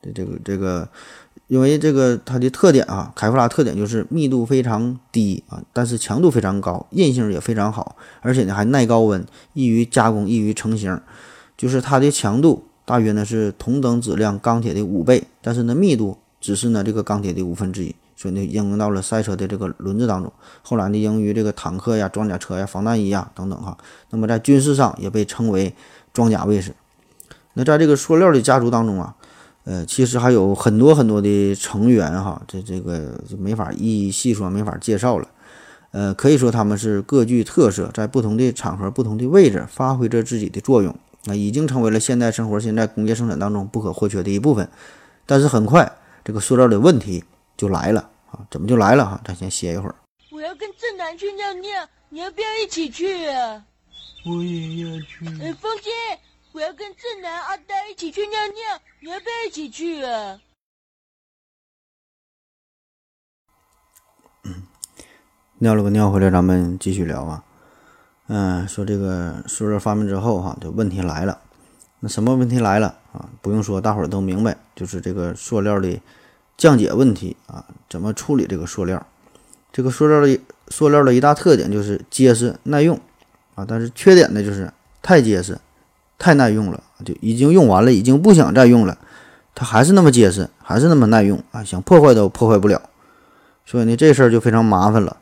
[0.00, 0.88] 的这个这个。
[1.48, 10.98] 因为这个它的特点啊，凯夫拉特点就是密度非常低啊，但是强度非常高，韧性也非常好，而且呢还耐高温，易于加工，易于成型。
[11.58, 20.32] 就是它的强度大约呢是同等质量钢铁的五倍，但是呢密度只是呢这个钢铁的五分之一，所以呢应用到了赛车的这个轮子当中。
[20.62, 23.76] 后来呢应用于这个坦克呀、装甲车呀、防弹衣呀等等哈。
[24.08, 25.74] 那么在军事上也被称为
[26.14, 26.74] 装甲卫士。
[27.52, 29.14] 那在这个塑料的家族当中啊。
[29.64, 35.28] 呃，其实还有很多很多的成员哈，这这个就没法一一细说，没法介绍了。
[35.92, 40.92] 呃，可以说他们是各具特色，在不同的场合、不同的位置发挥着自己的作用，
[41.26, 44.68] 啊，已经成为了现代生活、现在工业生产当中不可或缺的一部分。
[45.26, 45.92] 但是很快，
[46.24, 47.22] 这个塑料的问题
[47.56, 48.00] 就来了
[48.32, 48.40] 啊！
[48.50, 49.20] 怎么就来了哈？
[49.24, 49.94] 咱先歇一会儿。
[50.32, 51.70] 我要跟正南去尿尿，
[52.08, 53.62] 你要不要一起去啊？
[54.26, 55.26] 我也要去。
[55.40, 55.90] 哎，风姐。
[56.54, 60.38] 我要跟正南、阿呆一起去尿尿，你要不要一起去啊？
[65.58, 67.42] 尿了个尿回来，咱们继续聊啊。
[68.26, 71.40] 嗯，说这个塑料发明之后哈，这问题来了。
[72.00, 73.30] 那什么问题来了啊？
[73.40, 75.98] 不用说，大伙儿都明白，就是这个塑料的
[76.58, 77.64] 降解问题啊。
[77.88, 79.06] 怎么处理这个塑料？
[79.72, 80.38] 这个塑料的
[80.68, 83.00] 塑料的一大特点就是结实耐用
[83.54, 85.58] 啊，但是缺点呢就是太结实。
[86.22, 88.96] 太耐用了，就已经用完了，已经不想再用了。
[89.56, 92.80] 它还是那么结实，还是那么耐用啊，想破坏都破坏不了。
[93.66, 95.16] 所以呢，这事儿就非常麻烦了。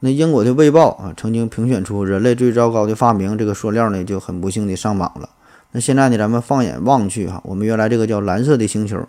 [0.00, 5.28] 那英国的《卫报》啊，曾经评选出人类最糟糕的发明，这个塑料呢，就很不幸的上榜了。
[5.70, 9.06] 那现在呢，咱们放眼望去哈，我们原来这个叫蓝色的星球，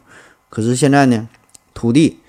[0.48, 1.28] 可是现在呢，
[1.74, 2.20] 土地、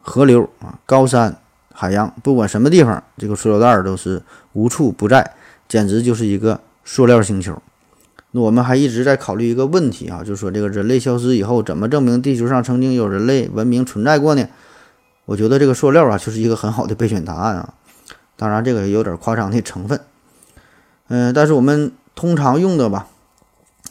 [0.00, 1.36] 河流啊、高山、
[1.70, 4.22] 海洋，不管什么地方，这个塑料袋都是
[4.54, 5.34] 无处不在，
[5.68, 7.60] 简直就是一个塑料星球。
[8.36, 14.48] 那我们还一直在考虑一个问题啊，就是说这个人类消失以后，怎么证明地球上曾经有人类文明存在过呢？
[15.24, 17.74] 我觉得这个塑料啊，就是一个很好的备选答案啊。
[18.34, 20.00] 当然，这个有点夸张的成分。
[21.06, 23.06] 嗯，但是我们通常用的吧，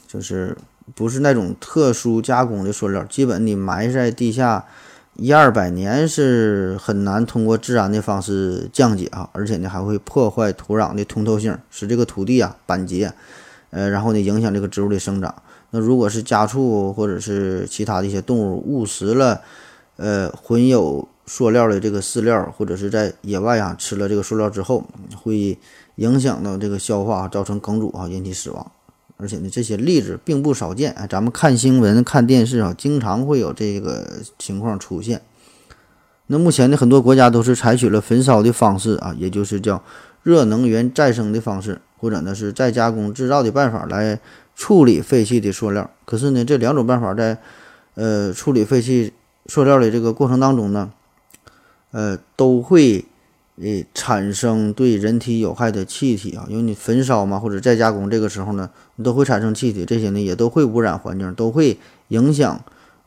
[0.05, 0.57] 就是
[0.93, 4.65] 不是那种特殊加工的塑料，基本你埋在地下
[5.15, 13.13] 一二百年是很难通过自然的方式降解啊，而且呢还会破坏土壤的通透性，使这个土地啊板结。
[13.73, 15.33] 呃，然后呢影响这个植物的生长。
[15.71, 19.41] 那如果是家畜或者是其他的一些动物误食了，
[19.97, 24.83] 呃，混有塑料的这个饲料，或者是在野外啊吃了这个塑料之后，
[25.15, 25.57] 会
[25.95, 28.71] 影响到这个消化，造成梗阻啊，引起死亡。
[29.17, 35.21] 而且呢，这些例子并不少见，咱们看新闻、看电视啊，经常会有这个情况出现。
[36.27, 39.81] 那目前呢，很多国家都是采取了焚烧的方式啊，也就是叫
[40.23, 44.19] 热能源再生的方式，或者呢是再加工制造的办法来。
[44.55, 47.39] 处理废弃的塑料，可是呢，这两种办法在
[47.95, 49.11] 呃处理废弃
[49.47, 50.91] 塑料的这个过程当中呢，
[51.89, 53.03] 呃，都会
[53.55, 61.79] 呃产生对人体有害的气体啊，因为你焚烧嘛或者再加工，这个时候呢，你都会产生气体，这些呢也都会污染环境，都会
[62.09, 62.63] 影响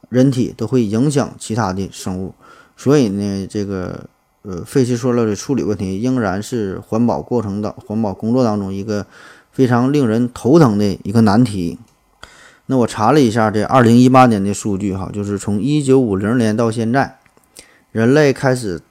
[0.08, 2.34] 人体，都会影响其他的生物。
[2.76, 4.06] 所以呢，这个
[4.46, 9.06] 呃废弃塑料的处理问题，仍然是环保过程的环保工作当中一个。
[9.56, 11.78] 非常令人头疼的一个难题。
[12.66, 17.16] 那我查了一下这二零一八年的数据，哈，就是从一九五零年到现在，
[17.90, 18.82] 人类开始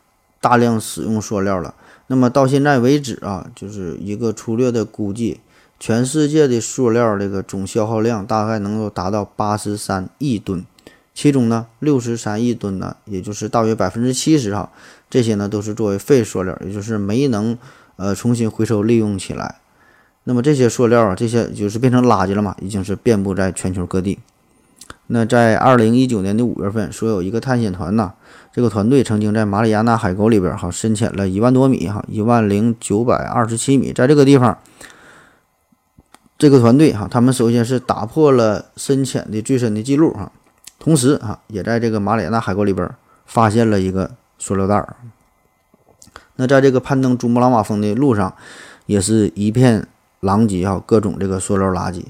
[0.41, 1.75] 大量使用塑料了。
[2.07, 5.39] 那么到现在为止啊，就是一个粗略的估计，
[5.79, 10.65] 全世界的塑料这个总消耗量大概能够达到八十三亿吨，
[11.13, 14.71] 其中呢，六十三亿吨呢，也就是大约百分之七十哈，
[15.09, 17.57] 这些呢都是作为废塑料，也就是没能
[17.95, 19.55] 呃重新回收利用起来。
[20.23, 24.19] 那么这些塑料啊，这些就是变成垃圾了嘛，已经是遍布在全球各地。
[25.07, 28.13] 那在二零一九年的五月份，说有一个探险团呐，
[28.51, 34.57] 这个团队曾经在马里亚纳海沟里边哈深潜了一万多米哈，一万零九百二十七米，在这个地方，
[36.39, 40.31] 这个团队哈，他们首先是打破了深潜的最深的记录哈，
[40.79, 42.89] 同时哈，也在这个马里亚纳海沟里边
[43.27, 44.15] 发现了一个
[44.45, 44.95] 塑料袋儿。
[46.35, 48.35] 那在这个攀登珠穆朗玛峰的路上，
[48.85, 49.87] 也是一片。
[50.21, 52.03] 狼藉哈，各种这个塑料垃圾。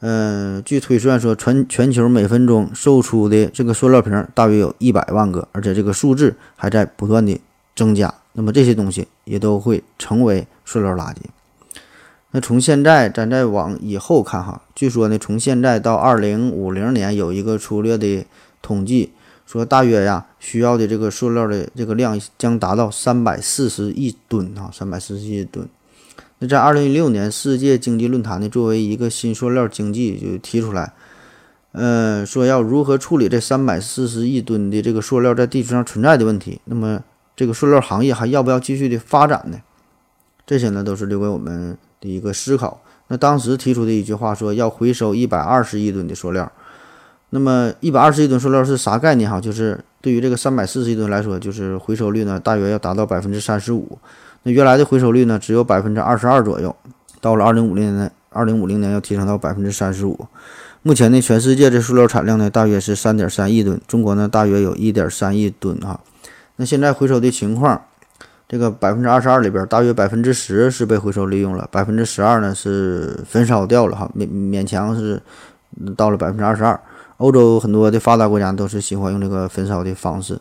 [0.00, 7.40] 嗯，据推算说，全全球每分钟售出的这个塑料瓶大约有一百万个，而且这个数字还在不断的
[7.74, 8.12] 增加。
[8.32, 11.20] 那么这些东西也都会成为塑料垃圾。
[12.32, 18.26] 那从现在咱再往以后看哈，据说呢，从现在到二零五零年有一个粗略的
[18.60, 19.12] 统计，
[19.52, 25.68] 说大约呀需要的这个塑料的这个量将达到三百四十亿吨啊，三百四十亿吨。
[26.38, 30.94] 那在二零一六年世界经济论坛呢，作为一个新塑料经济就提出来，
[31.72, 36.58] 呃，说要如何处理这三百四十亿吨的这个塑料在地球上存在的问题。
[36.64, 37.04] 那么
[37.36, 39.60] 这个塑料行业还要不要继续的发展呢？
[40.46, 42.80] 这些呢都是留给我们的一个思考。
[43.08, 46.50] 那当时提出的一句话说要回收一百二十亿吨的塑料。
[47.34, 49.40] 那么一百二十亿吨塑料是啥概念哈？
[49.40, 53.98] 就是对于这个三百四十亿吨来说，就是回收率呢大约要达到百分之三十五。
[54.42, 56.76] 那原来的回收率呢，只有百分之二十二左右，
[57.22, 60.26] 到了二零五零年，二零五零年要提升到百分之三十五。
[60.82, 65.98] 目前呢，全世界的塑料产量呢，大约是三点三亿吨，中国呢，大约有一点三亿吨啊。
[66.56, 67.80] 那现在回收的情况，
[68.46, 75.22] 这个百分之二十二里边，大约百分之十是被回收利用了，百分之十二呢是焚烧掉了哈，勉勉强是
[75.96, 76.78] 到了百分之二十二。
[77.22, 80.40] 欧洲很多的发达国家都是喜欢用这个焚烧的方式，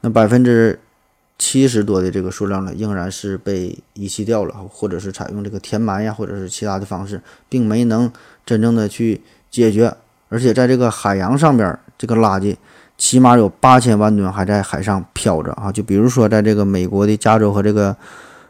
[0.00, 0.78] 那百分之。
[1.40, 8.10] 七十多的这个数量呢，仍然是被遗弃掉了，或者是采用这个填埋呀，或者是其他的方式，并没能
[8.44, 9.94] 真正的去解决。
[10.30, 12.56] 而且在这个海洋上边，这个垃圾
[12.96, 15.70] 起码有八千万吨还在海上漂着啊！
[15.70, 17.96] 就比如说，在这个美国的加州和这个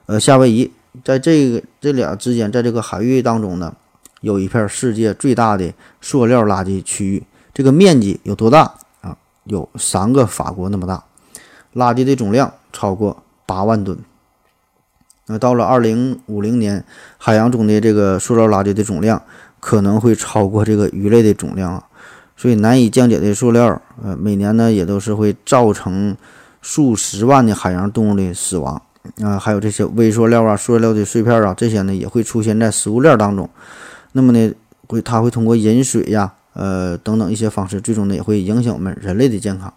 [0.06, 0.72] 呃夏威夷，
[1.04, 3.76] 在这个这俩之间，在这个海域当中呢，
[4.22, 5.70] 有一片世界最大的
[6.00, 7.22] 塑料垃圾区域，
[7.58, 9.16] 这个面积有多大啊？
[9.42, 11.02] 有三个法国那么大。
[11.74, 13.98] 垃圾的总量超过八万吨。
[15.26, 16.84] 那到了二零五零年，
[17.16, 19.20] 海洋中的这个塑料垃圾的总量
[19.58, 21.82] 可能会超过这个鱼类的总量啊！
[22.36, 26.16] 所以难以降解的塑料，呃，每年呢也都是会造成
[26.62, 28.80] 数十万的海洋动物的死亡
[29.20, 29.36] 啊！
[29.36, 33.50] 还有这些微塑料啊、塑料的碎片啊，这些呢也会出现在食物链当中。
[34.12, 34.54] 那么呢，
[34.86, 39.72] 会它会通过饮水呀、呃等等一些方式，最终呢也会影响我们人类的健康。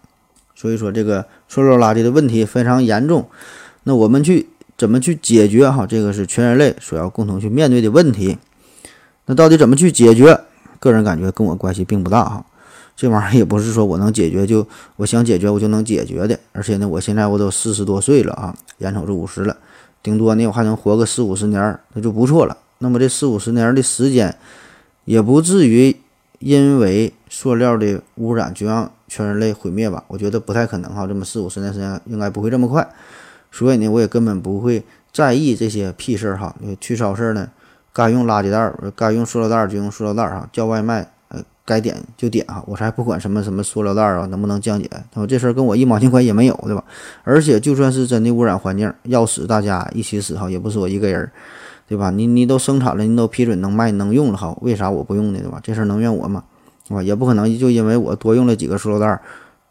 [0.56, 3.28] 所以说，这个塑料垃圾的问题非常严重。
[3.84, 5.70] 那我们去怎么去解决？
[5.70, 8.36] 哈，这个是全人类所要共同去面对的问题。
[9.26, 10.40] 那到底怎么去解决？
[10.78, 12.44] 个人感觉跟我关系并不大哈。
[12.94, 14.66] 这玩意儿也不是说我能解决就
[14.96, 16.38] 我想解决我就能解决的。
[16.52, 19.56] 而且呢，我现在我都四十多岁了啊，眼瞅着五十了，
[20.02, 22.56] 顶多呢我还能活个四五十年，那就不错了。
[22.78, 24.36] 那么这四五十年的时间，
[25.04, 25.96] 也不至于
[26.42, 28.90] 因为塑料的污染就让。
[29.08, 30.02] 全人类毁灭吧？
[30.08, 32.88] 我觉得不太可能哈，这么四五十年时间应该不会这么快，
[33.50, 34.82] 所以呢，我也根本不会
[35.12, 36.56] 在意这些屁事儿哈。
[36.80, 37.50] 去超市呢，
[37.92, 46.82] 该用垃圾袋儿，该用塑料袋儿就用塑料袋儿哈，叫外卖呃该点就点哈，我才不管什么什么塑料袋儿啊能不能降解，他说这事儿跟我一毛钱关系也没有，对吧？
[47.22, 51.30] 而且就算是真的污染环境，要死大家一起死哈，也不是我一个人，
[51.92, 52.10] 对吧？
[52.10, 55.40] 你你都生产了，你都批准能卖能用了哈，为啥我不用呢？
[55.40, 55.60] 对吧？
[55.62, 56.42] 这事儿能怨我吗？
[56.88, 57.02] 对吧？
[57.02, 59.20] 也不可能就因为我多用了几个塑料袋，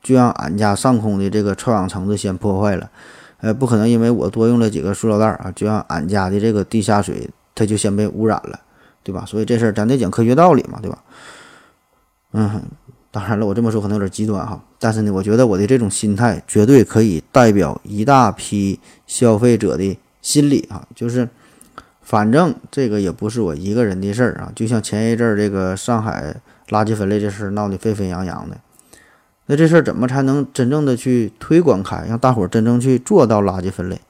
[0.03, 2.91] 就让俺家上空的这个臭氧层子先破坏了。
[3.39, 8.59] 呃，不可能因为我多用了几个塑料袋啊，就让俺家的这个地下水它就先被污染了，
[9.01, 9.25] 对吧？
[9.25, 10.99] 所以这事儿咱得讲科学道理嘛，对吧？
[12.33, 12.61] 嗯，
[13.09, 21.27] 当然了，我这么说可能有点极端哈，但是呢，我觉得我的这种心态绝对可以代表一大批消费者的心理啊，就是
[22.11, 26.35] 反正这个也不是我一个人的事儿啊，就像前一阵儿这个上海
[26.67, 28.57] 垃圾分类这事儿闹得沸沸扬扬的。
[29.45, 34.01] 那这事儿怎么才能真正的去推广开，让大伙儿真正去做到垃圾分类？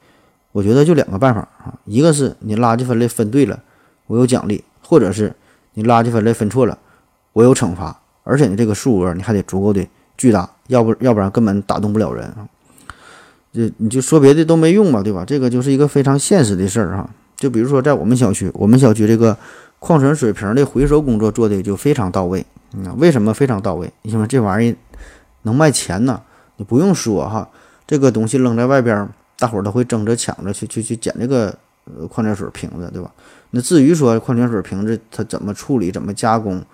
[0.50, 3.62] 我觉得就两个办法啊，一个是你垃圾分类分对了，
[4.08, 5.32] 我有奖励；或者是
[5.74, 6.76] 你垃圾分类分错了，
[7.34, 8.00] 我有惩罚。
[8.24, 9.86] 而且呢，这个数额你还得足够的
[10.16, 12.48] 巨大，要不要不然根本打动不了人啊。
[13.52, 15.24] 这你就说别的都没用嘛，对吧？
[15.24, 17.08] 这个就是一个非常现实的事儿哈。
[17.42, 19.36] 就比如说在我们小区，我们小区这个
[19.80, 22.46] 矿泉水瓶的回收工作做的就非常到位。
[22.74, 23.92] 嗯，为什么非常到位？
[24.02, 24.76] 因为这玩意儿。
[25.44, 26.22] 能卖钱呢？
[26.56, 27.48] 你不用说哈，
[27.84, 29.08] 这个东西扔在外边，
[29.40, 31.52] 大伙儿都会争着抢着去去去捡这个
[31.84, 33.10] 呃矿泉水瓶子，对吧？
[33.50, 36.64] 那至于说矿泉水瓶子它怎么处理、怎么加工，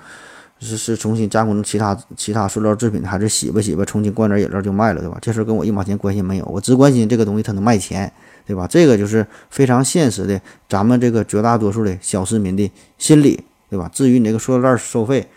[0.60, 5.16] 是是重新加工成其他其他塑料制品，还是洗吧洗吧，重新灌点饮料就卖了，对吧？
[5.22, 8.12] 这事跟我一毛钱关系没有，我只关心这个东西它能卖钱，
[8.48, 8.66] 对吧？
[8.66, 13.88] 这个就是非常现实的，咱们这个绝大多数的小市民的心理，对吧？
[13.92, 15.28] 至于你这个塑料袋收费，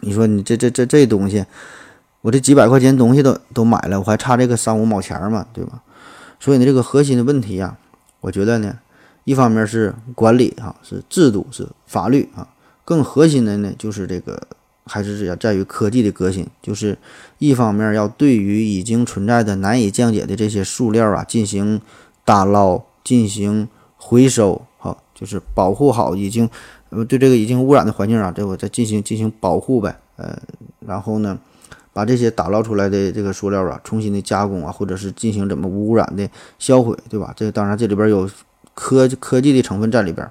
[0.00, 1.44] 你说你这这这这东西。
[2.22, 5.80] 我这几百块钱东西都都买了，我还差这个三五毛钱嘛，对吧？
[6.40, 7.76] 所以呢，这个核心的问题呀，
[8.20, 8.78] 我觉得呢，
[9.22, 12.48] 一方面是管理哈，是制度，是法律啊，
[12.84, 14.42] 更核心的呢，就是这个
[14.86, 16.98] 还是要在于科技的革新，就是
[17.38, 21.80] 一方面要对于已经存在的难以降解的这些塑料啊进行
[22.26, 23.66] 打捞、进行
[23.96, 26.46] 回收，好，就是保护好已经
[26.90, 30.38] 呃对这个已经污染的环境啊，这我再进行进行保护呗，呃，
[30.80, 31.38] 然后呢？
[31.92, 37.32] 把这些打捞出来的这个塑料啊，重新的加工啊，或者是进行怎么无污染的销毁，对吧？
[37.34, 38.28] 这当然这里边有
[38.74, 40.30] 科科技的成分在里边。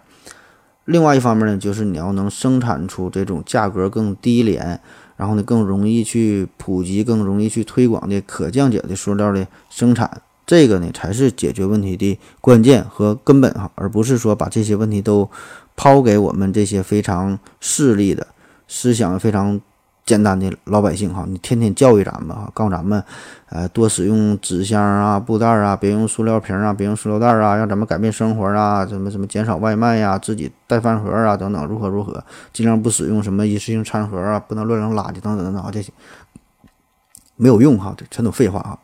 [0.84, 4.80] 另外一方面呢，就是你要能生产出这种价格更低廉，
[5.18, 15.30] 然后呢更容易去普及、更容易去推广的可降解的塑料的生产，这个呢才是解决问题的关键和根本哈，而不是说把这些问题都
[15.76, 18.28] 抛给我们这些非常势利的
[18.68, 19.60] 思想非常。
[20.06, 23.04] 简单的老百姓哈，你天天教育咱们哈，告诉咱们，
[23.50, 32.24] 呃，多使用纸箱啊、布袋啊，别用塑料瓶啊，别用塑料袋啊，让咱们改变生活啊，什么什么减少外卖呀，自己带饭盒啊，等等，如何如何，
[32.54, 35.92] 尽量不使用什么一次性餐盒啊，不能乱扔垃圾等等等等这些
[37.36, 38.78] 没有用哈，这全都废话哈，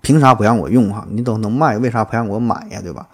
[0.00, 1.06] 凭啥不让我用哈？
[1.10, 2.80] 你都能卖，为啥不让我买呀？
[2.82, 3.06] 对吧？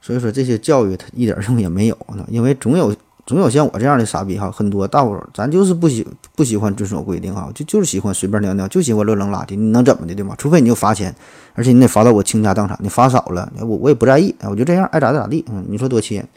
[0.00, 2.94] 所以说这些教育它一点用也没有呢，因为总有。
[3.26, 6.06] 总有像我这样的傻逼哈，很多大伙儿，咱就是不喜
[6.36, 10.34] 不喜欢遵守规定哈，就就是喜欢随便尿尿，就喜欢乱扔垃圾，你能怎么的对吗？
[10.36, 11.14] 除非你就罚钱，
[11.54, 16.28] 而且你得罚到我倾家荡产，你罚少了，我我也不在意，我就这样爱咋地咋地，嗯，你说多气人，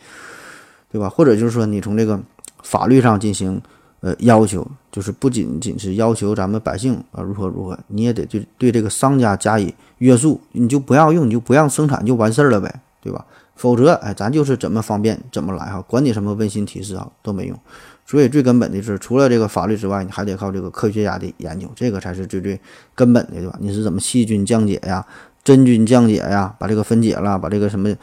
[0.89, 1.09] 对吧？
[1.09, 2.17] 或者就是说你从这个
[2.63, 3.61] 法律上进行
[4.01, 13.25] 呃要求，就是不仅仅是要求咱们百姓啊如何如何，你也得对对这个商家加以约束，你就不要用，你就不让生产就完事儿了呗，对吧？
[13.55, 17.59] 否则，哎，咱就是怎么方便怎么来哈，管你什么温馨提示啊都没用。
[18.05, 22.57] 所以最根本的是，除了这个法律之外，你还得靠这个科学家的研究，这个才是最最
[22.93, 23.57] 根本的，对吧？
[23.59, 25.03] 你是怎么细菌降解呀，
[25.43, 27.93] 真菌降解呀，把这个分解了，把这个什么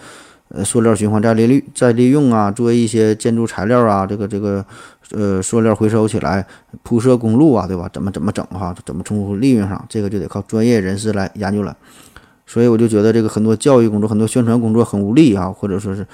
[0.63, 4.65] 塑料循环再利率再利用啊，作为一些建筑材料啊，这个这个
[5.13, 6.47] 呃塑料回收起来
[6.83, 7.89] 铺设公路啊，对吧？
[7.93, 8.75] 怎么怎么整哈？
[8.85, 11.75] 怎么从利润上，这个就得靠专业人士来研究了。
[12.47, 16.07] 所以我就觉得这个很多教育工作、很多宣传工作很无力啊，或者说是，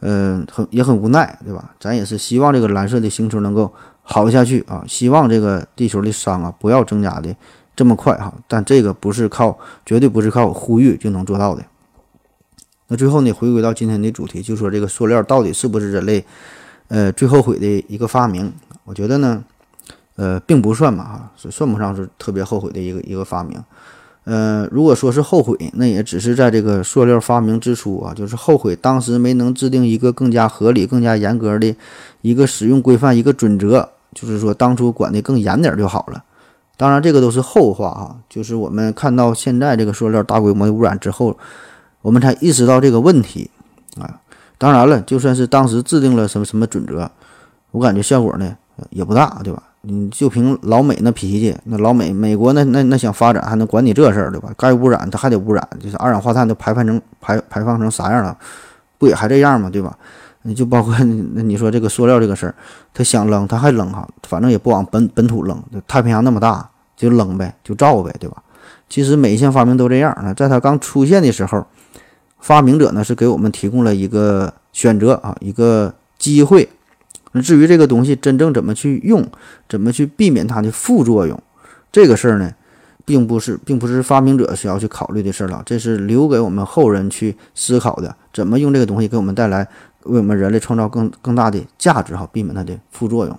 [0.00, 1.70] 嗯，很也很无奈，对吧？
[1.80, 3.72] 咱也是希望这个蓝色的星球能够
[4.02, 7.34] 好下去啊，希望这个地球的伤啊不要增加的
[7.74, 8.32] 这么快哈。
[8.46, 11.64] 但这个不是靠，绝对不是靠呼吁就能做到的。
[12.90, 16.24] 那最后呢，回归到今天的主题，就说这个塑料到底是不是人类
[16.88, 18.52] 呃最后悔的一个发明？
[18.84, 19.44] 我觉得呢，
[20.16, 23.62] 呃，并不算吧，哈，算不上是特别后悔的一个一个发明。
[24.24, 31.74] 呃，如果说是后悔，那也只是在这个塑料发明之初啊，就是后悔当时没能制定一个更加合理、更加严格的
[32.22, 36.24] 一个使用规范、一个准则，就是说当初管得更严点就好了。
[36.76, 38.16] 当然，这个都是后话啊。
[38.28, 41.36] 就是我们看到现在这个塑料大规模的污染之后，
[42.02, 43.50] 我们才意识到这个问题
[43.98, 44.20] 啊。
[44.58, 47.10] 当然了，就算是当时制定了什么什么准则，
[47.70, 48.54] 我感觉效果呢
[48.90, 49.62] 也不大，对吧？
[49.82, 54.50] 你就凭老美那脾气，那老美美国那那那想发展还能管你这事儿对吧？
[54.58, 58.36] 该污染它还得污染，就是二氧化碳都排放成排排放成啥样了，
[58.98, 59.70] 不也还这样吗？
[59.70, 59.96] 对吧？
[60.42, 60.94] 你就包括
[61.32, 62.54] 那你说这个塑料这个事儿，
[62.92, 68.42] 他想扔他还扔哈，反正也不往本本土扔，太平洋那么大就扔呗，就造呗，对吧？
[68.90, 71.66] 其实每一项发明都这样啊，在它刚出现的时候，
[72.40, 76.68] 发明者呢是给我们提供了一个选择啊，一个机会。
[77.32, 79.24] 那至于这个东西真正怎么去用，
[79.68, 81.40] 怎么去避免它的副作用，
[81.92, 82.52] 这个事儿呢，
[83.04, 89.68] 并不是并不是发明者需要去考虑的事儿了，这是留给我们后人去思考的，怎么用这个东西给我们带来，
[90.04, 93.38] 为我们人类创造更更大的价值哈，避免它的副作用。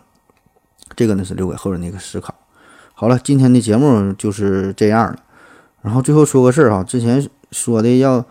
[0.95, 2.33] 这个呢是留给后人的一个思考。
[2.93, 5.17] 好了，今天的节目就是这样了。
[5.81, 8.23] 然后最后说个事儿哈，之前说的要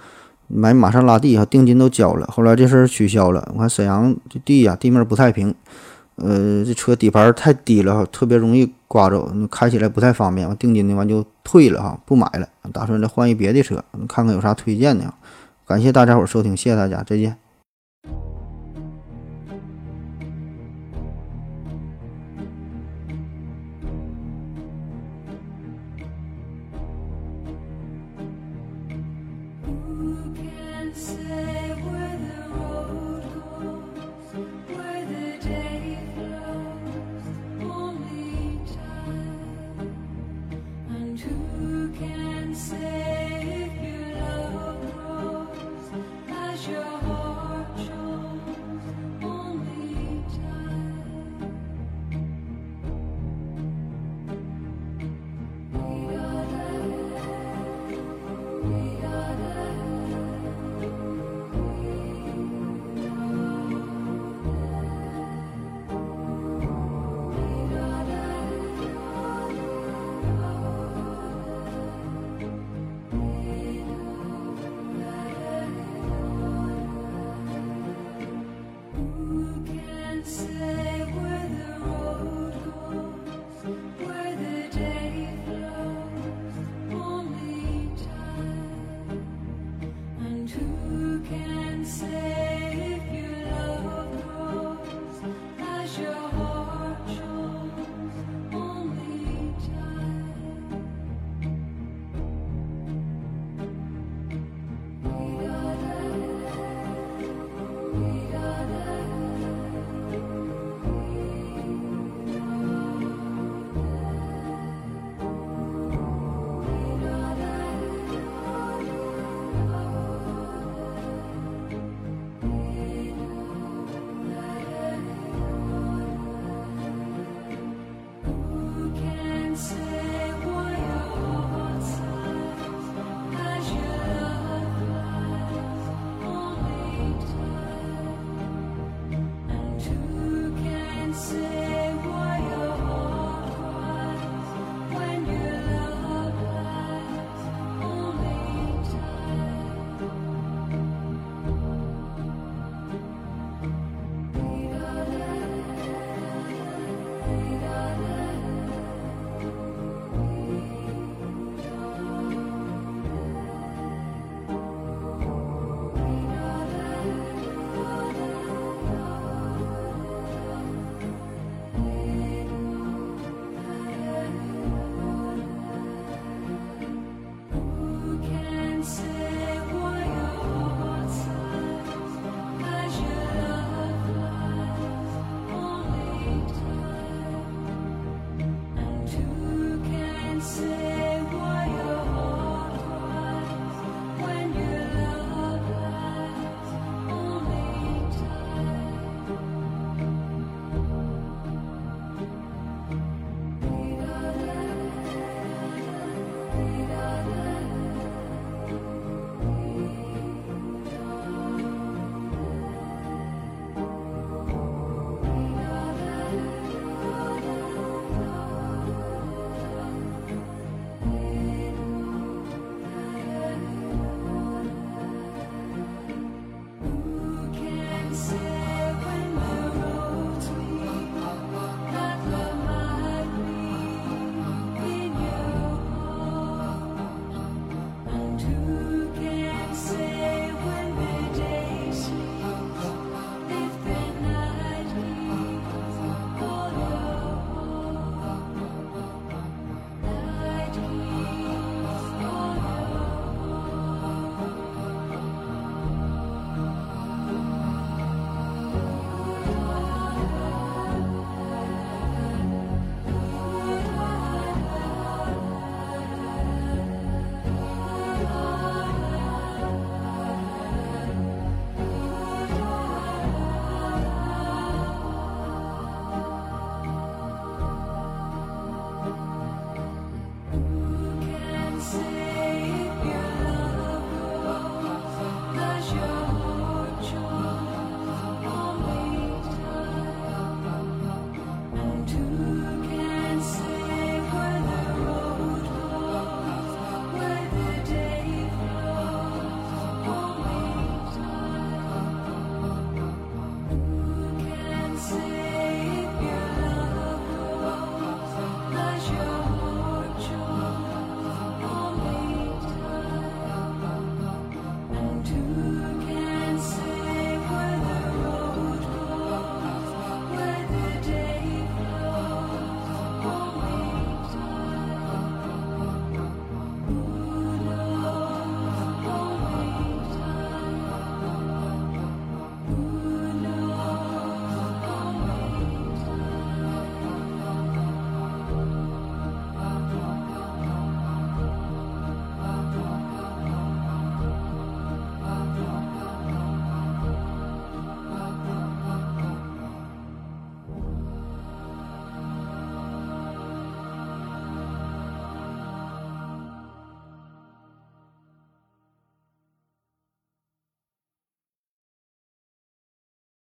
[0.53, 3.49] 买玛莎拉蒂哈，定金都交了，后来这事儿取消了。
[3.55, 5.55] 我看沈阳这地呀，地面不太平，
[6.17, 10.49] 呃，这车底盘太低了，特别容易刮走，开起来不太方便。
[10.49, 15.15] 完定金的完就退了哈，不买了，打算再换一别的车，看看有啥推荐的。
[15.67, 17.37] 感谢大家伙收听，谢谢大家，再见。